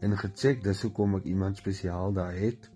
en 0.06 0.14
gecheck. 0.20 0.62
Dis 0.62 0.84
hoekom 0.86 1.16
ek 1.18 1.26
iemand 1.26 1.58
spesiaal 1.58 2.14
daar 2.14 2.36
het 2.38 2.68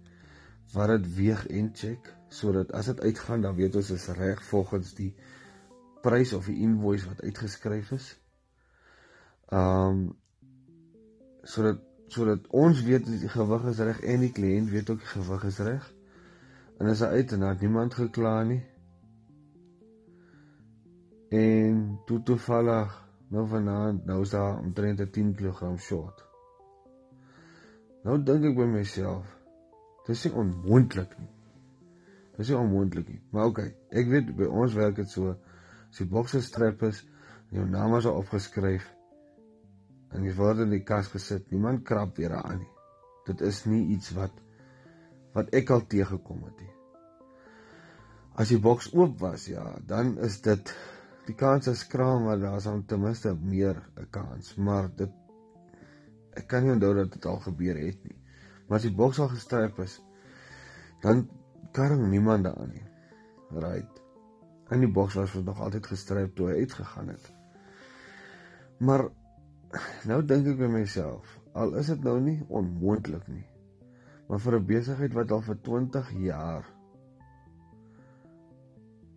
wat 0.75 0.91
dit 0.91 1.07
weeg 1.21 1.45
en 1.55 1.71
check 1.75 2.11
sodat 2.35 2.73
as 2.75 2.91
dit 2.91 3.01
uitgaan 3.01 3.47
dan 3.47 3.55
weet 3.55 3.79
ons 3.79 3.93
is 3.95 4.09
reg 4.19 4.43
volgens 4.49 4.91
die 4.99 5.13
prys 6.03 6.35
of 6.35 6.51
die 6.51 6.59
invoice 6.67 7.07
wat 7.13 7.23
uitgeskryf 7.23 7.95
is. 7.95 8.11
Um 9.55 10.03
sodat 11.47 11.87
sodat 12.11 12.51
ons 12.51 12.83
weet 12.83 13.07
die 13.07 13.31
gewig 13.31 13.71
is 13.71 13.87
reg 13.87 14.03
en 14.03 14.27
die 14.27 14.35
kliënt 14.35 14.75
weet 14.75 14.91
ook 14.91 15.03
die 15.07 15.15
gewig 15.15 15.49
is 15.55 15.63
reg. 15.71 15.91
En 16.81 16.89
as 16.89 17.03
hy 17.05 17.21
uit 17.21 17.33
en 17.37 17.45
het 17.45 17.61
niemand 17.61 17.95
gekla 17.95 18.39
nie. 18.49 18.63
En 21.37 22.01
toe 22.09 22.23
toevallig 22.27 22.95
nou 23.31 23.45
vanaand 23.49 24.07
nou 24.09 24.23
is 24.25 24.33
daar 24.35 24.59
omtrent 24.59 25.03
10 25.13 25.35
kg 25.37 25.75
short. 25.79 26.25
Nou 28.03 28.17
dink 28.25 28.49
ek 28.49 28.57
by 28.57 28.67
myself, 28.73 29.29
dis 30.09 30.25
nie 30.25 30.33
onmoontlik 30.43 31.13
nie. 31.21 31.29
Dis 32.39 32.49
nie 32.49 32.57
onmoontlik 32.57 33.13
nie. 33.13 33.21
Maar 33.31 33.53
okay, 33.53 33.75
ek 33.93 34.09
weet 34.09 34.33
by 34.39 34.49
ons 34.49 34.75
werk 34.79 34.97
dit 35.03 35.13
so. 35.13 35.37
As 35.91 36.01
die 36.01 36.09
bokse 36.09 36.41
strap 36.43 36.81
is 36.89 37.05
jou 37.53 37.67
naam 37.69 37.99
is 37.99 38.09
opgeskryf 38.09 38.89
en 40.17 40.25
jy 40.27 40.33
word 40.35 40.65
in 40.65 40.73
die 40.73 40.83
kas 40.87 41.11
gesit, 41.13 41.51
niemand 41.53 41.85
krap 41.87 42.17
weer 42.19 42.33
aan 42.41 42.63
nie. 42.63 42.73
Dit 43.29 43.45
is 43.47 43.67
nie 43.69 43.85
iets 43.95 44.15
wat 44.17 44.33
wat 45.35 45.53
ek 45.55 45.71
al 45.71 45.87
teëgekom 45.87 46.45
het 46.49 46.61
nie. 46.61 46.75
As 48.41 48.51
die 48.53 48.61
boks 48.63 48.91
oop 48.95 49.19
was, 49.21 49.47
ja, 49.51 49.65
dan 49.87 50.17
is 50.19 50.41
dit 50.45 50.73
die 51.27 51.37
kans 51.39 51.69
is 51.71 51.85
skraal 51.85 52.23
maar 52.25 52.41
daar's 52.41 52.67
dan 52.67 52.85
ten 52.87 53.01
minste 53.01 53.35
meer 53.35 53.77
'n 53.97 54.07
kans, 54.11 54.55
maar 54.57 54.89
dit 54.97 55.11
ek 56.39 56.47
kan 56.47 56.63
nie 56.63 56.73
onthou 56.73 56.95
dat 56.95 57.13
dit 57.13 57.27
al 57.27 57.41
gebeur 57.47 57.77
het 57.77 58.05
nie. 58.05 58.17
Maar 58.67 58.79
as 58.79 58.87
die 58.87 58.95
boks 58.95 59.19
al 59.19 59.29
gestryp 59.29 59.79
is, 59.79 60.01
dan 61.03 61.29
kan 61.73 62.11
niemand 62.11 62.45
daaraan 62.45 62.71
nie. 62.71 62.87
Right. 63.51 64.03
En 64.69 64.81
die 64.81 64.93
boks 64.93 65.15
was 65.15 65.35
nog 65.35 65.61
altyd 65.61 65.87
gestryp 65.87 66.37
toe 66.37 66.49
hy 66.49 66.59
uitgegaan 66.63 67.09
het. 67.09 67.33
Maar 68.79 69.09
nou 70.05 70.23
dink 70.25 70.47
ek 70.47 70.59
by 70.59 70.71
myself, 70.71 71.39
al 71.53 71.75
is 71.75 71.91
dit 71.91 72.03
nou 72.07 72.21
nie 72.21 72.39
onmoontlik 72.49 73.27
nie. 73.29 73.50
Maar 74.31 74.39
vir 74.39 74.55
'n 74.57 74.67
besigheid 74.67 75.13
wat 75.13 75.33
al 75.35 75.41
vir 75.43 75.57
20 75.61 76.11
jaar 76.23 76.67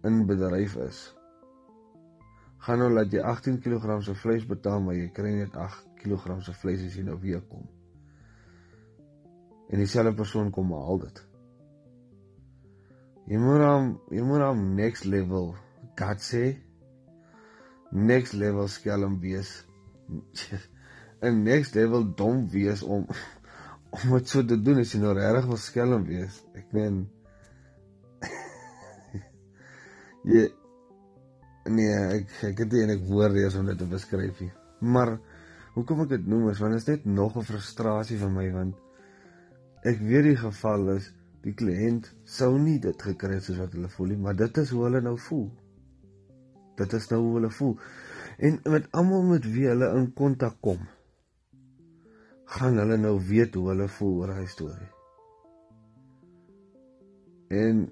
in 0.02 0.26
bedryf 0.26 0.76
is, 0.76 1.02
gaan 2.58 2.80
nou 2.82 2.90
laat 2.90 3.12
jy 3.14 3.22
18 3.22 3.60
kg 3.62 4.02
se 4.02 4.16
vleis 4.16 4.46
betaal, 4.46 4.82
maar 4.82 4.96
jy 4.96 5.12
kry 5.14 5.36
net 5.36 5.56
8 5.56 5.86
kg 6.02 6.42
se 6.42 6.54
vleis 6.54 6.82
as 6.86 6.96
jy 6.96 7.04
nou 7.04 7.20
weer 7.20 7.42
kom. 7.42 7.70
En 9.70 9.78
dieselfde 9.78 10.14
persoon 10.14 10.50
kom 10.50 10.74
haal 10.74 11.00
dit. 11.00 11.24
Jy 13.26 13.38
moet 13.38 13.62
hom, 13.62 14.02
jy 14.10 14.22
moet 14.22 14.42
hom 14.42 14.66
next 14.76 15.06
level 15.06 15.54
God 15.96 16.26
sê 16.26 16.58
next 17.92 18.34
level 18.34 18.68
skelm 18.68 19.20
wees. 19.20 19.68
'n 21.22 21.44
next 21.44 21.76
level 21.76 22.14
dom 22.16 22.50
wees 22.50 22.82
om 22.84 23.06
om 23.94 24.16
wat 24.16 24.32
so 24.32 24.42
te 24.46 24.58
doen 24.58 24.82
as 24.82 24.94
jy 24.94 25.02
nou 25.04 25.14
regtig 25.18 25.50
wil 25.50 25.62
skelm 25.62 26.06
wees. 26.08 26.40
Ek 26.58 26.72
meen 26.74 27.04
jy 30.34 30.48
nee, 31.70 31.98
ek 32.20 32.32
ek 32.50 32.64
het 32.64 32.74
nie 32.74 32.84
enig 32.84 33.04
woorde 33.08 33.44
eens 33.44 33.58
om 33.60 33.70
dit 33.70 33.80
te 33.80 33.90
beskryf 33.90 34.40
nie. 34.42 34.52
Maar 34.84 35.16
hoekom 35.76 36.06
ek 36.06 36.16
dit 36.16 36.30
noem 36.30 36.50
is 36.52 36.62
want 36.64 36.76
dit 36.76 36.82
is 36.82 36.90
net 36.90 37.06
nog 37.20 37.38
'n 37.38 37.50
frustrasie 37.50 38.18
vir 38.22 38.34
my 38.34 38.48
want 38.52 38.80
ek 39.84 40.00
weet 40.00 40.26
die 40.32 40.40
geval 40.42 40.96
is 40.98 41.12
die 41.44 41.54
kliënt 41.60 42.08
sou 42.24 42.56
nie 42.58 42.80
dit 42.80 43.06
gekry 43.08 43.36
het 43.36 43.44
soos 43.44 43.60
wat 43.60 43.74
hulle 43.76 43.92
voel 43.92 44.14
nie, 44.14 44.22
maar 44.26 44.36
dit 44.36 44.58
is 44.58 44.70
hoe 44.72 44.84
hulle 44.86 45.02
nou 45.04 45.18
voel. 45.20 45.50
Dit 46.80 46.94
is 46.94 47.10
nou 47.12 47.20
hoe 47.22 47.34
hulle 47.38 47.50
voel. 47.52 47.74
En 48.40 48.60
met 48.72 48.88
almal 48.92 49.24
met 49.24 49.46
wie 49.52 49.68
hulle 49.68 49.90
in 50.00 50.08
kontak 50.16 50.56
kom, 50.64 50.80
gaan 52.46 52.78
hulle 52.78 52.98
nou 52.98 53.18
weet 53.28 53.56
hoe 53.56 53.68
hulle 53.72 53.88
voel 53.88 54.18
oor 54.22 54.34
hy 54.38 54.46
storie. 54.46 54.90
En 57.54 57.86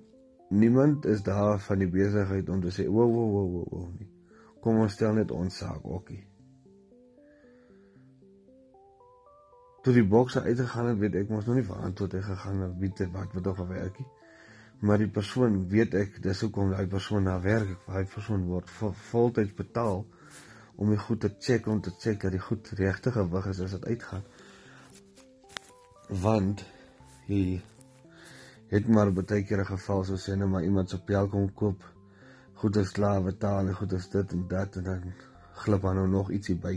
niemand 0.50 1.06
is 1.06 1.24
daar 1.24 1.60
van 1.60 1.80
die 1.80 1.90
besigheid 1.90 2.50
om 2.50 2.62
te 2.62 2.72
sê, 2.72 2.88
"Wo 2.88 3.08
wo 3.08 3.30
wo 3.32 3.44
wo 3.52 3.66
wo 3.70 3.88
nie. 4.00 4.10
Kom 4.62 4.80
ons 4.80 4.94
stel 4.94 5.14
net 5.14 5.32
ons 5.32 5.58
saak 5.58 5.86
ookie." 5.86 6.24
Toe 9.82 9.94
die 9.94 10.08
bokse 10.08 10.42
uitgegaan 10.42 10.86
het, 10.86 10.98
weet 10.98 11.16
ek 11.16 11.30
mos 11.30 11.46
nog 11.46 11.56
nie 11.56 11.66
verantwoord 11.66 12.12
hy 12.12 12.22
gegaan 12.22 12.60
het 12.62 12.74
wie 12.78 12.92
dit 12.96 13.12
wat 13.12 13.34
wat 13.34 13.48
op 13.48 13.68
werkie. 13.68 14.06
Maar 14.80 14.98
die 14.98 15.10
persoon 15.10 15.68
weet 15.70 15.94
ek 15.94 16.22
dis 16.22 16.42
hoekom 16.42 16.70
daai 16.70 16.88
persoon 16.88 17.24
daar 17.24 17.42
werk. 17.42 17.78
Daai 17.88 18.06
persoon 18.06 18.46
word 18.46 18.70
voltyds 19.10 19.54
betaal 19.54 20.06
om 20.76 20.90
die 20.90 20.98
goed 20.98 21.20
te 21.20 21.36
check 21.40 21.68
om 21.68 21.82
te 21.82 21.92
check 22.00 22.22
dat 22.22 22.32
die 22.32 22.40
goed 22.40 22.70
regte 22.78 23.12
gewig 23.12 23.46
is 23.46 23.60
as 23.60 23.72
dit 23.72 23.86
uitgaan 23.86 24.24
want 26.12 26.66
hy 27.28 27.62
het 28.72 28.88
maar 28.88 29.12
baie 29.14 29.44
keer 29.44 29.60
'n 29.60 29.66
geval 29.66 30.04
so 30.04 30.16
sê 30.16 30.36
net 30.36 30.48
maar 30.48 30.64
iemand 30.64 30.90
se 30.90 31.00
pel 31.00 31.28
kom 31.28 31.54
koop 31.54 31.84
goed 32.54 32.76
is 32.76 32.92
klaar 32.92 33.24
betaal 33.24 33.68
en 33.68 33.76
goed 33.76 33.94
is 33.94 34.10
dit 34.10 34.32
en 34.32 34.48
dat 34.48 34.76
en 34.76 34.84
dan 34.84 35.14
glip 35.54 35.82
dan 35.82 35.96
nou 35.96 36.08
nog 36.08 36.32
ietsie 36.32 36.56
by. 36.56 36.76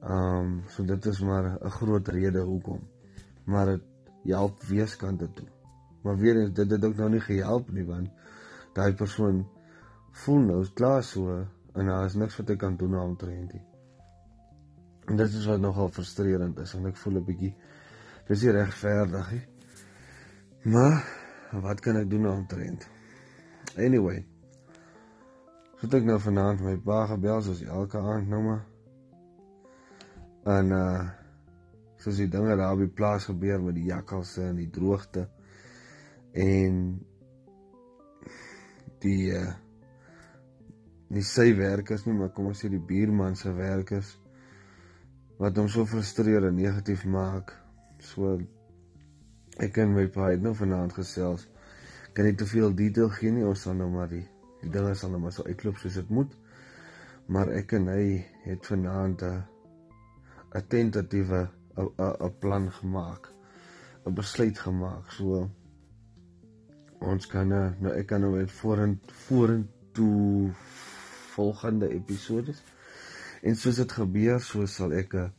Ehm 0.00 0.38
um, 0.38 0.62
so 0.68 0.84
dit 0.84 1.06
is 1.06 1.20
maar 1.20 1.58
'n 1.64 1.70
groot 1.70 2.08
rede 2.08 2.40
hoekom. 2.40 2.80
Maar 3.44 3.66
dit 3.66 3.82
help 4.22 4.62
weeskante 4.62 5.32
toe. 5.32 5.46
Maar 6.02 6.16
weer 6.16 6.36
eens 6.36 6.52
dit 6.52 6.70
het 6.70 6.84
ook 6.84 6.96
nou 6.96 7.10
nie 7.10 7.20
gehelp 7.20 7.70
nie 7.70 7.84
want 7.84 8.08
daai 8.72 8.94
persoon 8.94 9.46
voel 10.10 10.38
nou 10.38 10.66
klaar 10.74 11.02
so 11.02 11.46
en 11.72 11.86
daar 11.86 12.04
is 12.04 12.14
niks 12.14 12.36
wat 12.36 12.50
ek 12.50 12.58
kan 12.58 12.76
doen 12.76 12.98
om 13.00 13.16
te 13.16 13.26
rent 13.26 13.52
nie. 13.52 13.64
En 15.04 15.16
dit 15.16 15.32
is 15.32 15.46
wat 15.46 15.60
nogal 15.60 15.88
frustrerend 15.88 16.58
is 16.58 16.74
en 16.74 16.86
ek 16.86 16.96
voel 16.96 17.16
'n 17.16 17.24
bietjie 17.24 17.54
dis 18.28 18.42
nie 18.42 18.54
regverdig 18.56 19.32
nie. 19.34 19.44
Maar 20.72 21.02
wat 21.62 21.80
kan 21.80 22.00
ek 22.00 22.08
doen 22.10 22.26
om 22.28 22.46
te 22.46 22.58
rent? 22.58 22.88
Anyway. 23.76 24.24
Het 25.76 25.94
ek 25.98 26.06
nou 26.08 26.16
vanaand 26.22 26.62
my 26.64 26.74
pa 26.80 27.04
gebel 27.10 27.42
soos 27.44 27.60
elke 27.62 28.00
aand 28.00 28.30
nou 28.32 28.42
maar. 28.48 28.64
En 30.56 30.74
uh 30.74 31.04
soos 32.06 32.20
die 32.20 32.28
dinge 32.30 32.54
daar 32.54 32.76
op 32.76 32.82
die 32.84 32.92
plaas 32.92 33.24
gebeur 33.26 33.58
met 33.64 33.74
die 33.74 33.88
jakkalse 33.88 34.44
en 34.46 34.58
die 34.60 34.68
droogte 34.70 35.24
en 36.38 36.76
die 39.02 39.32
uh 39.34 39.54
nie 41.08 41.22
sy 41.22 41.52
werkers 41.54 42.04
nie, 42.06 42.14
maar 42.18 42.32
kom 42.34 42.48
ons 42.50 42.62
sê 42.62 42.70
die 42.70 42.82
buurman 42.82 43.36
se 43.38 43.52
werkers 43.54 44.16
wat 45.38 45.58
hom 45.60 45.68
so 45.70 45.86
frustreer 45.86 46.48
en 46.48 46.56
negatief 46.56 47.04
maak. 47.06 47.52
So 48.06 48.36
ek 49.62 49.78
en 49.82 49.94
my 49.96 50.06
pa 50.12 50.30
het 50.32 50.42
nou 50.44 50.54
vanaand 50.56 50.94
gesels. 50.96 51.46
Kan 52.14 52.28
nie 52.28 52.36
te 52.38 52.48
veel 52.48 52.74
detail 52.76 53.10
gee 53.18 53.32
nie, 53.32 53.44
ons 53.44 53.66
sal 53.66 53.76
nou 53.78 53.90
maar 53.92 54.10
die 54.12 54.24
die 54.62 54.72
dinge 54.72 54.94
sal 54.98 55.12
nou 55.12 55.20
maar 55.22 55.34
so 55.36 55.44
uitloop 55.46 55.78
soos 55.78 55.98
dit 56.00 56.08
moet. 56.10 56.32
Maar 57.28 57.52
ek 57.58 57.76
en 57.78 57.90
hy 57.92 58.24
het 58.46 58.66
vanaand 58.66 59.22
'n 59.22 59.42
'n 60.54 60.66
tentatiewe 60.68 61.48
'n 61.76 61.90
'n 61.98 62.34
plan 62.40 62.70
gemaak. 62.72 63.32
'n 64.06 64.14
besluit 64.14 64.58
gemaak. 64.58 65.12
So 65.12 65.50
ons 67.00 67.26
kan 67.26 67.48
nou 67.48 67.92
ek 67.94 68.06
kan 68.06 68.20
nou 68.20 68.36
net 68.38 68.50
vorentoe 68.50 69.74
vorentoe 69.96 70.50
volgende 71.34 71.88
episode. 71.88 72.54
En 73.42 73.56
soos 73.56 73.76
dit 73.76 73.92
gebeur, 73.92 74.40
so 74.40 74.66
sal 74.66 74.92
ek 74.92 75.14
'n 75.14 75.32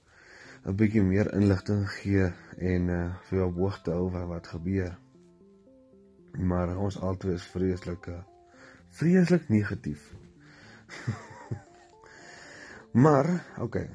'n 0.67 0.75
bietjie 0.75 1.01
meer 1.01 1.29
inligting 1.31 1.85
gee 1.89 2.25
en 2.71 2.89
uh 2.91 3.03
vir 3.27 3.39
jou 3.39 3.51
hoogte 3.55 3.91
hou 3.95 4.09
van 4.11 4.27
wat 4.27 4.47
gebeur. 4.51 4.97
Maar 6.37 6.73
ons 6.77 6.97
altyd 6.99 7.37
is 7.37 7.45
vreeslik 7.53 8.07
uh, 8.11 8.17
vreeslik 8.99 9.47
negatief. 9.49 10.01
maar, 13.03 13.29
okay. 13.63 13.87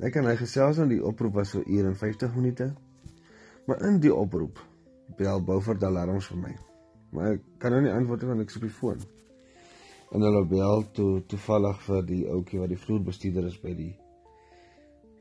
Ek 0.00 0.14
kan 0.14 0.28
hy 0.30 0.36
gesels 0.38 0.78
aan 0.78 0.92
die 0.94 1.02
oproep 1.04 1.34
was 1.34 1.50
so 1.50 1.64
uur 1.66 1.88
en 1.90 1.96
50 1.98 2.34
minute. 2.34 2.68
Maar 3.66 3.82
in 3.88 3.98
die 4.00 4.14
oproep 4.14 4.62
bel 5.18 5.42
Beaufort 5.44 5.82
alarms 5.84 6.30
vir 6.30 6.38
my. 6.44 6.52
Maar 7.10 7.32
ek 7.32 7.48
kan 7.58 7.74
nou 7.74 7.82
nie 7.82 7.92
antwoord 7.92 8.22
want 8.30 8.46
ek 8.46 8.54
is 8.54 8.60
op 8.60 8.68
die 8.68 8.78
foon 8.78 9.02
en 10.10 10.24
hulle 10.26 10.42
bel 10.50 10.80
toe 10.94 11.22
toevallig 11.30 11.82
vir 11.86 12.06
die 12.06 12.22
ouetjie 12.26 12.58
wat 12.58 12.72
die 12.72 12.78
vloerbestuurder 12.82 13.46
is 13.46 13.58
by 13.62 13.74
die 13.78 13.92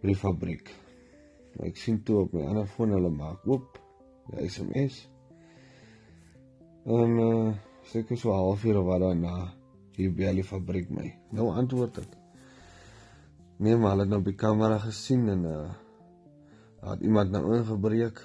by 0.02 0.10
die 0.10 0.17
fabriek. 0.17 0.72
Nou 1.56 1.68
ek 1.68 1.80
sien 1.82 2.02
toe 2.06 2.24
op 2.24 2.34
my 2.36 2.46
ander 2.50 2.68
foon 2.70 2.94
hulle 2.96 3.12
maak 3.14 3.48
oop 3.50 3.80
die 4.30 4.50
SMS. 4.50 5.02
En 6.86 7.18
uh 7.24 7.50
seker 7.90 8.18
so 8.22 8.34
halfuur 8.36 8.78
of 8.78 8.86
wat 8.86 9.02
daarna 9.02 9.36
hier 9.98 10.12
by 10.14 10.34
die 10.38 10.46
fabriek 10.46 10.92
my. 10.94 11.08
Nou 11.34 11.50
antwoord 11.58 12.04
ek. 12.04 12.12
Nee, 13.60 13.76
maar 13.76 13.96
hulle 13.96 14.06
het 14.06 14.12
nou 14.14 14.20
op 14.22 14.30
die 14.30 14.40
kamera 14.40 14.78
gesien 14.84 15.28
en 15.34 15.46
uh 15.50 15.70
het 16.86 17.02
iemand 17.04 17.34
nou 17.34 17.44
ingebreek. 17.58 18.22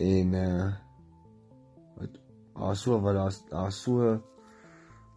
En 0.00 0.36
uh 0.40 0.70
wat 1.96 2.20
aso 2.70 3.00
wat 3.00 3.18
daar 3.18 3.40
daar 3.50 3.72
so 3.72 4.14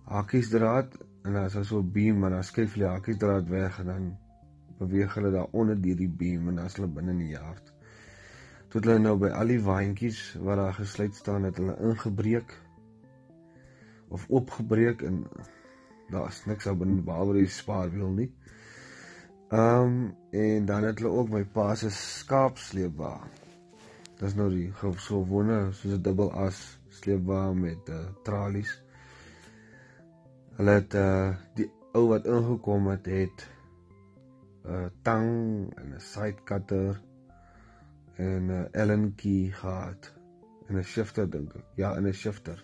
hakkies 0.10 0.50
draad 0.50 0.98
en 1.24 1.34
dan 1.34 1.45
is 1.45 1.54
daar 1.54 1.65
so 1.65 1.80
'n 1.80 1.91
beam 1.91 2.24
en 2.24 2.32
dan 2.32 2.43
skuif 2.43 2.74
hulle 2.74 2.88
hakkies 2.88 3.17
draad 3.17 3.48
weg 3.48 3.80
en 3.80 3.86
dan 3.86 4.17
beweeg 4.80 5.13
hulle 5.13 5.32
daar 5.32 5.52
onder 5.52 5.78
deur 5.82 6.00
die 6.00 6.10
beam 6.22 6.48
en 6.52 6.63
is 6.63 6.78
hulle 6.80 6.89
binne 6.96 7.12
in 7.15 7.22
die 7.26 7.34
yard. 7.34 7.74
Tot 8.70 8.86
hulle 8.86 9.02
nou 9.02 9.15
by 9.20 9.32
al 9.36 9.52
die 9.52 9.62
waantjies 9.65 10.20
wat 10.46 10.60
daar 10.62 10.76
gesluit 10.78 11.15
staan 11.15 11.48
het 11.48 11.58
hulle 11.58 11.76
ingebreek 11.92 12.56
of 14.10 14.26
opgebreek 14.30 15.02
en 15.06 15.24
daar's 16.13 16.46
niks 16.50 16.65
daar 16.70 16.78
binne 16.78 17.02
behalwe 17.06 17.42
die 17.42 17.52
spaarwiel 17.54 18.13
nie. 18.22 18.32
Ehm 19.50 19.84
um, 19.84 20.15
en 20.32 20.65
dan 20.65 20.84
het 20.84 21.00
hulle 21.00 21.12
ook 21.12 21.30
my 21.34 21.44
pa 21.44 21.76
se 21.76 21.89
skaapsleepwa. 21.89 23.15
Dis 24.20 24.36
nou 24.38 24.50
die 24.54 24.68
so 25.02 25.24
wonder 25.26 25.74
soos 25.74 25.94
'n 25.98 26.02
dubbel 26.06 26.32
as 26.32 26.58
sleepwa 26.89 27.54
met 27.54 27.89
uh, 27.89 28.06
tralies. 28.24 28.74
Hulle 30.58 30.72
het 30.72 30.94
uh 30.94 31.36
die 31.56 31.72
ou 31.94 32.08
wat 32.08 32.26
ingekom 32.26 32.88
het 32.94 33.06
het 33.06 33.48
'n 34.69 34.75
uh, 34.75 34.89
tang 35.01 35.29
en 35.82 35.93
'n 35.95 35.99
side 35.99 36.43
cutter 36.45 37.01
en 38.15 38.51
'n 38.51 38.67
Allen 38.82 39.15
key 39.15 39.49
gehad 39.62 40.13
en 40.67 40.77
'n 40.77 40.84
shifter 40.84 41.29
dink 41.29 41.55
ek. 41.55 41.65
Ja, 41.75 41.95
en 41.95 42.05
'n 42.05 42.13
shifter. 42.13 42.63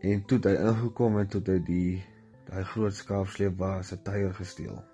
En 0.00 0.24
toe 0.24 0.38
hy 0.44 0.54
ingekom 0.68 1.16
het 1.16 1.30
tot 1.30 1.46
hy 1.46 1.58
die 1.64 2.04
daai 2.50 2.64
groot 2.64 2.94
skaapsleep 2.94 3.56
was 3.58 3.92
'n 3.92 4.02
tyger 4.02 4.34
gesteel. 4.34 4.84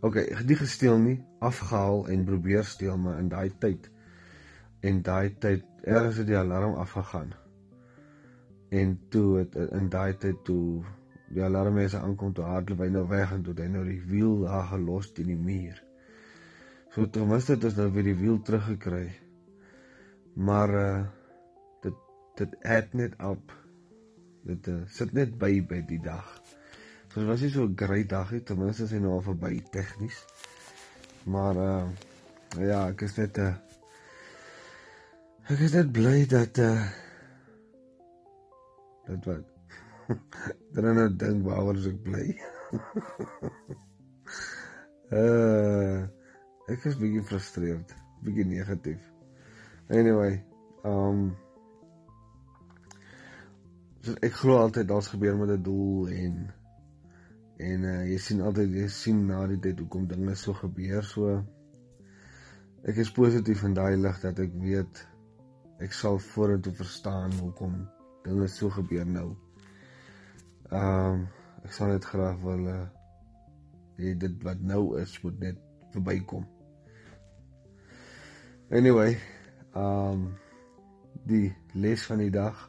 OK, 0.00 0.16
nie 0.46 0.56
gesteel 0.56 0.98
nie, 0.98 1.24
afgehaal 1.38 2.06
en 2.08 2.24
probeer 2.24 2.64
steel 2.64 2.98
maar 2.98 3.18
in 3.18 3.28
daai 3.28 3.50
tyd 3.58 3.90
en 4.80 5.02
daai 5.02 5.34
tyd 5.38 5.64
ergens 5.82 6.16
het 6.16 6.26
die 6.26 6.36
alarm 6.38 6.74
afgegaan. 6.74 7.34
En 8.68 9.00
toe 9.08 9.38
het 9.38 9.54
in 9.54 9.88
daai 9.88 10.16
tyd 10.16 10.44
toe 10.44 10.84
die 11.34 11.42
alarmmense 11.42 11.98
aankom 11.98 12.34
toe 12.34 12.46
hardloop 12.46 12.84
hy 12.84 12.88
nou 12.94 13.04
weg 13.10 13.32
en 13.34 13.42
toe 13.46 13.54
hy 13.58 13.66
nou 13.70 13.84
die 13.86 14.00
wiel 14.10 14.44
daar 14.44 14.68
gelos 14.70 15.10
teen 15.14 15.32
die 15.32 15.38
muur. 15.38 15.80
So 16.94 17.06
ten 17.12 17.28
minste 17.28 17.56
het 17.56 17.66
ons 17.68 17.78
nou 17.80 17.90
weer 17.92 18.06
die 18.12 18.18
wiel 18.20 18.38
teruggekry. 18.46 19.06
Maar 20.48 20.74
uh 20.80 20.98
dit 21.84 21.96
dit 22.38 22.54
het 22.68 22.94
net 22.94 23.16
op 23.24 23.52
dit 24.46 24.68
uh, 24.70 24.78
sit 24.92 25.12
net 25.16 25.34
by 25.40 25.50
by 25.66 25.82
die 25.88 26.00
dag. 26.02 26.28
So 27.10 27.20
dit 27.20 27.28
was 27.28 27.42
nie 27.42 27.50
so 27.50 27.66
'n 27.66 27.76
great 27.76 28.08
dag 28.08 28.30
nie, 28.32 28.42
ten 28.42 28.58
minste 28.58 28.84
is 28.84 28.92
hy 28.92 29.00
nou 29.02 29.12
al 29.16 29.26
verby 29.26 29.62
tegnies. 29.70 30.22
Maar 31.24 31.56
uh 31.56 31.88
ja, 32.60 32.88
ek 32.88 33.02
is 33.02 33.16
net 33.16 33.38
uh 33.38 33.54
ek 35.50 35.58
is 35.58 35.74
net 35.74 35.92
bly 35.92 36.26
dat 36.26 36.58
uh 36.58 36.86
dat 39.06 39.24
wat 39.24 39.55
Dan 40.74 40.94
nou 40.98 41.08
dink 41.20 41.46
waaroor 41.46 41.80
ek 41.90 41.98
bly. 42.04 42.26
uh 45.14 46.06
ek 46.72 46.84
is 46.90 46.98
bietjie 46.98 47.22
gefrustreerd, 47.22 47.92
bietjie 48.26 48.46
negatief. 48.50 49.02
Anyway, 49.86 50.40
um 50.82 51.28
so 54.02 54.14
ek 54.22 54.34
glo 54.38 54.60
altyd 54.62 54.88
daar's 54.90 55.10
gebeur 55.10 55.36
met 55.38 55.50
'n 55.54 55.62
doel 55.62 56.08
en 56.14 56.34
en 57.56 57.84
uh, 57.88 58.02
jy 58.10 58.18
sien 58.20 58.42
altyd 58.44 58.74
jy 58.76 58.88
sien 58.92 59.22
na 59.26 59.46
die 59.50 59.58
tyd 59.64 59.78
hoekom 59.80 60.04
dinge 60.10 60.34
so 60.36 60.52
gebeur 60.52 61.06
so 61.08 61.38
ek 62.86 63.00
is 63.02 63.10
positief 63.16 63.64
in 63.64 63.74
daai 63.74 63.96
lig 63.96 64.20
dat 64.22 64.38
ek 64.44 64.52
weet 64.62 65.00
ek 65.86 65.92
sal 65.92 66.18
vorentoe 66.18 66.74
verstaan 66.76 67.32
hoekom 67.40 67.74
dinge 68.26 68.48
so 68.48 68.70
gebeur 68.70 69.06
nou. 69.06 69.28
Ehm 70.70 71.12
um, 71.14 71.26
ek 71.62 71.74
sal 71.74 71.92
net 71.92 72.06
graag 72.06 72.38
wil 72.42 72.66
uh 72.70 72.86
dit 73.96 74.42
wat 74.42 74.60
nou 74.60 74.98
is 75.00 75.12
moet 75.22 75.38
net 75.40 75.60
verbykom. 75.94 76.46
Anyway, 78.74 79.14
ehm 79.74 80.10
um, 80.10 80.24
die 81.26 81.54
les 81.74 82.06
van 82.06 82.18
die 82.18 82.32
dag. 82.34 82.64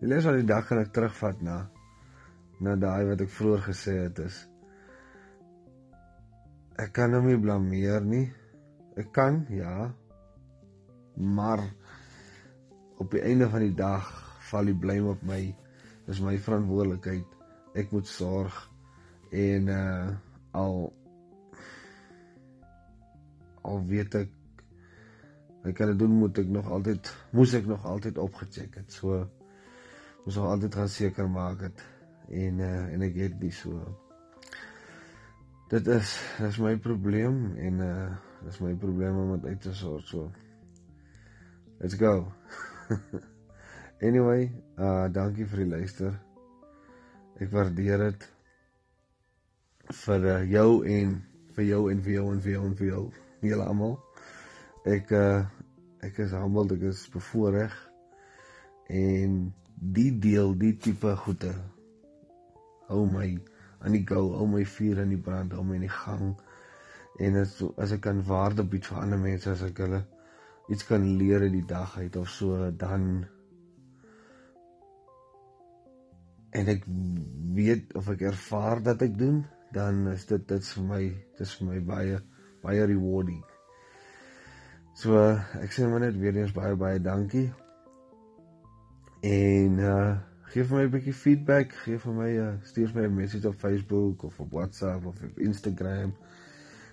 Die 0.00 0.08
les 0.10 0.24
van 0.24 0.38
die 0.38 0.46
dag 0.46 0.68
kan 0.68 0.78
ek 0.84 0.94
terugvat 0.94 1.42
na 1.42 1.64
na 2.62 2.76
daai 2.78 3.10
wat 3.10 3.20
ek 3.26 3.34
vroeër 3.34 3.66
gesê 3.66 3.96
het 4.04 4.22
is 4.22 4.36
ek 6.78 6.94
kan 6.94 7.14
hom 7.14 7.26
nie 7.26 7.38
blameer 7.38 8.06
nie. 8.06 8.28
Ek 8.98 9.10
kan, 9.14 9.42
ja. 9.50 9.90
Maar 11.18 11.62
op 13.02 13.10
die 13.10 13.22
einde 13.26 13.50
van 13.50 13.66
die 13.66 13.74
dag 13.74 14.06
val 14.50 14.70
die 14.70 14.78
blame 14.78 15.14
op 15.14 15.22
my 15.26 15.42
dis 16.06 16.20
my 16.20 16.36
verantwoordelikheid. 16.38 17.36
Ek 17.74 17.90
moet 17.94 18.08
sorg 18.08 18.58
en 19.34 19.70
uh 19.72 20.12
al 20.54 20.76
al 23.66 23.80
weet 23.88 24.14
ek 24.14 24.30
ek 25.64 25.74
kan 25.74 25.90
dit 25.90 25.98
doen 25.98 26.12
moet 26.20 26.38
ek 26.38 26.52
nog 26.52 26.68
altyd 26.70 27.10
moes 27.34 27.54
ek 27.58 27.66
nog 27.66 27.86
altyd 27.88 28.20
opgecheck 28.22 28.78
het. 28.78 28.92
So 28.92 29.24
moes 30.24 30.38
nog 30.38 30.52
altyd 30.52 30.78
gaan 30.78 30.88
seker 30.88 31.30
maak 31.30 31.66
het 31.66 31.84
en 32.30 32.62
uh 32.62 32.92
en 32.92 33.02
ek 33.08 33.18
het 33.24 33.40
dis 33.40 33.58
so 33.64 33.82
dit 35.74 35.86
is 35.86 36.14
dis 36.38 36.58
my 36.62 36.76
probleem 36.76 37.44
en 37.56 37.84
uh 37.90 38.08
dis 38.44 38.60
my 38.60 38.74
probleem 38.78 39.20
om 39.24 39.36
dit 39.36 39.50
uit 39.50 39.60
te 39.60 39.74
sorg 39.74 40.08
so 40.08 40.30
let's 41.80 41.94
go 41.98 42.16
Anyway, 44.02 44.50
uh 44.78 45.06
dankie 45.12 45.46
vir 45.46 45.62
die 45.62 45.70
luister. 45.70 46.14
Ek 47.38 47.52
waardeer 47.52 48.00
dit 48.08 48.24
vir 50.04 50.24
uh, 50.32 50.40
jou 50.50 50.70
en 50.90 51.12
vir 51.54 51.64
jou 51.68 51.82
en 51.92 52.00
vir 52.02 52.14
jou 52.16 52.24
en 52.32 52.40
vir 52.42 52.52
jou 52.52 52.62
en 52.66 52.74
vir 52.80 52.88
jou 52.88 53.02
julle 53.44 53.68
almal. 53.68 53.94
Ek 54.90 55.12
uh 55.14 55.44
ek 56.04 56.18
is 56.26 56.34
humbled, 56.36 56.74
ek 56.74 56.88
is 56.90 57.04
bevoorreg 57.14 57.76
en 58.92 59.38
die 59.74 60.10
deel, 60.20 60.52
die 60.58 60.74
tipe 60.76 61.14
goede 61.22 61.54
hou 62.90 63.06
my 63.08 63.30
aan 63.84 63.94
die 63.96 64.02
go, 64.04 64.26
hou 64.36 64.48
my 64.50 64.64
vuur 64.68 65.00
aan 65.00 65.14
die 65.14 65.20
brand, 65.20 65.54
hou 65.56 65.64
my 65.64 65.78
in 65.78 65.86
die 65.86 65.94
gang. 65.94 66.34
En 67.22 67.38
as 67.40 67.56
as 67.80 67.94
ek 67.94 68.02
kan 68.08 68.24
waarde 68.26 68.66
bied 68.66 68.90
vir 68.90 69.00
ander 69.04 69.22
mense 69.22 69.48
as 69.54 69.62
ek 69.64 69.80
hulle 69.86 70.02
iets 70.72 70.86
kan 70.88 71.06
leer 71.20 71.46
in 71.46 71.54
die 71.60 71.66
dag 71.68 71.94
uit 72.00 72.16
of 72.16 72.28
so 72.32 72.70
dan 72.80 73.24
en 76.54 76.70
ek 76.70 76.84
weet 77.54 77.94
of 77.98 78.08
ek 78.12 78.22
ervaar 78.30 78.82
dat 78.82 79.02
ek 79.02 79.16
doen, 79.18 79.42
dan 79.74 80.06
is 80.12 80.26
dit 80.30 80.42
dit 80.48 80.68
vir 80.76 80.86
my, 80.86 81.02
dit 81.34 81.42
is 81.42 81.54
vir 81.58 81.70
my 81.72 81.80
baie 81.88 82.20
baie 82.64 82.86
rewarding. 82.88 83.42
So 84.96 85.18
ek 85.60 85.74
sê 85.74 85.88
maar 85.90 86.04
net 86.06 86.16
weer 86.20 86.38
eens 86.38 86.54
baie 86.54 86.76
baie 86.78 87.02
dankie. 87.02 87.48
En 89.26 89.82
uh 89.82 90.14
gee 90.54 90.62
vir 90.62 90.76
my 90.78 90.84
'n 90.86 90.94
bietjie 90.94 91.16
feedback, 91.18 91.74
gee 91.82 91.98
vir 91.98 92.14
my 92.14 92.30
uh 92.38 92.52
stuur 92.70 92.94
my 92.94 93.08
'n 93.08 93.18
message 93.18 93.48
op 93.48 93.58
Facebook 93.58 94.22
of 94.22 94.38
op 94.40 94.54
WhatsApp 94.54 95.06
of 95.10 95.22
op 95.26 95.38
Instagram. 95.38 96.14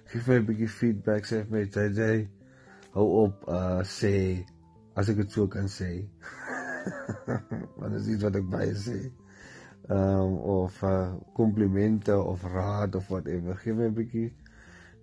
Gee 0.10 0.22
vir 0.22 0.34
my 0.34 0.40
'n 0.42 0.50
bietjie 0.50 0.70
feedback, 0.80 1.30
sê 1.30 1.46
vir 1.46 1.58
my 1.58 1.66
JJ 1.70 2.28
hou 2.98 3.08
op 3.24 3.48
uh 3.48 3.86
sê 3.86 4.42
as 4.98 5.10
ek 5.10 5.22
dit 5.22 5.32
so 5.32 5.48
kan 5.48 5.70
sê. 5.70 6.02
Want 7.78 7.94
dit 7.94 8.02
is 8.02 8.16
iets 8.16 8.24
wat 8.24 8.36
ek 8.42 8.50
baie 8.50 8.74
sê 8.74 9.12
um, 9.90 10.38
of 10.38 10.84
uh, 10.84 11.14
komplimente 11.34 12.14
of 12.14 12.44
raad 12.44 12.96
of 12.96 13.10
whatever. 13.10 13.56
Geef 13.56 13.76
my 13.76 13.90
'n 13.90 13.96
bietjie 13.96 14.30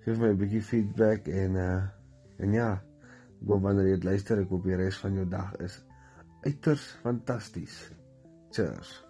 geef 0.05 0.19
my 0.19 0.31
'n 0.31 0.39
bietjie 0.39 0.63
feedback 0.63 1.29
en 1.29 1.57
uh 1.57 1.83
en 2.39 2.53
ja, 2.53 2.83
gou 3.47 3.59
wanneer 3.61 3.89
jy 3.91 3.99
luister, 4.03 4.39
ek 4.39 4.49
hoop 4.55 4.65
die 4.65 4.77
res 4.79 4.99
van 5.03 5.15
jou 5.15 5.27
dag 5.27 5.57
is 5.59 5.83
uiters 6.47 6.87
fantasties. 7.03 7.91
Cheers. 8.55 9.08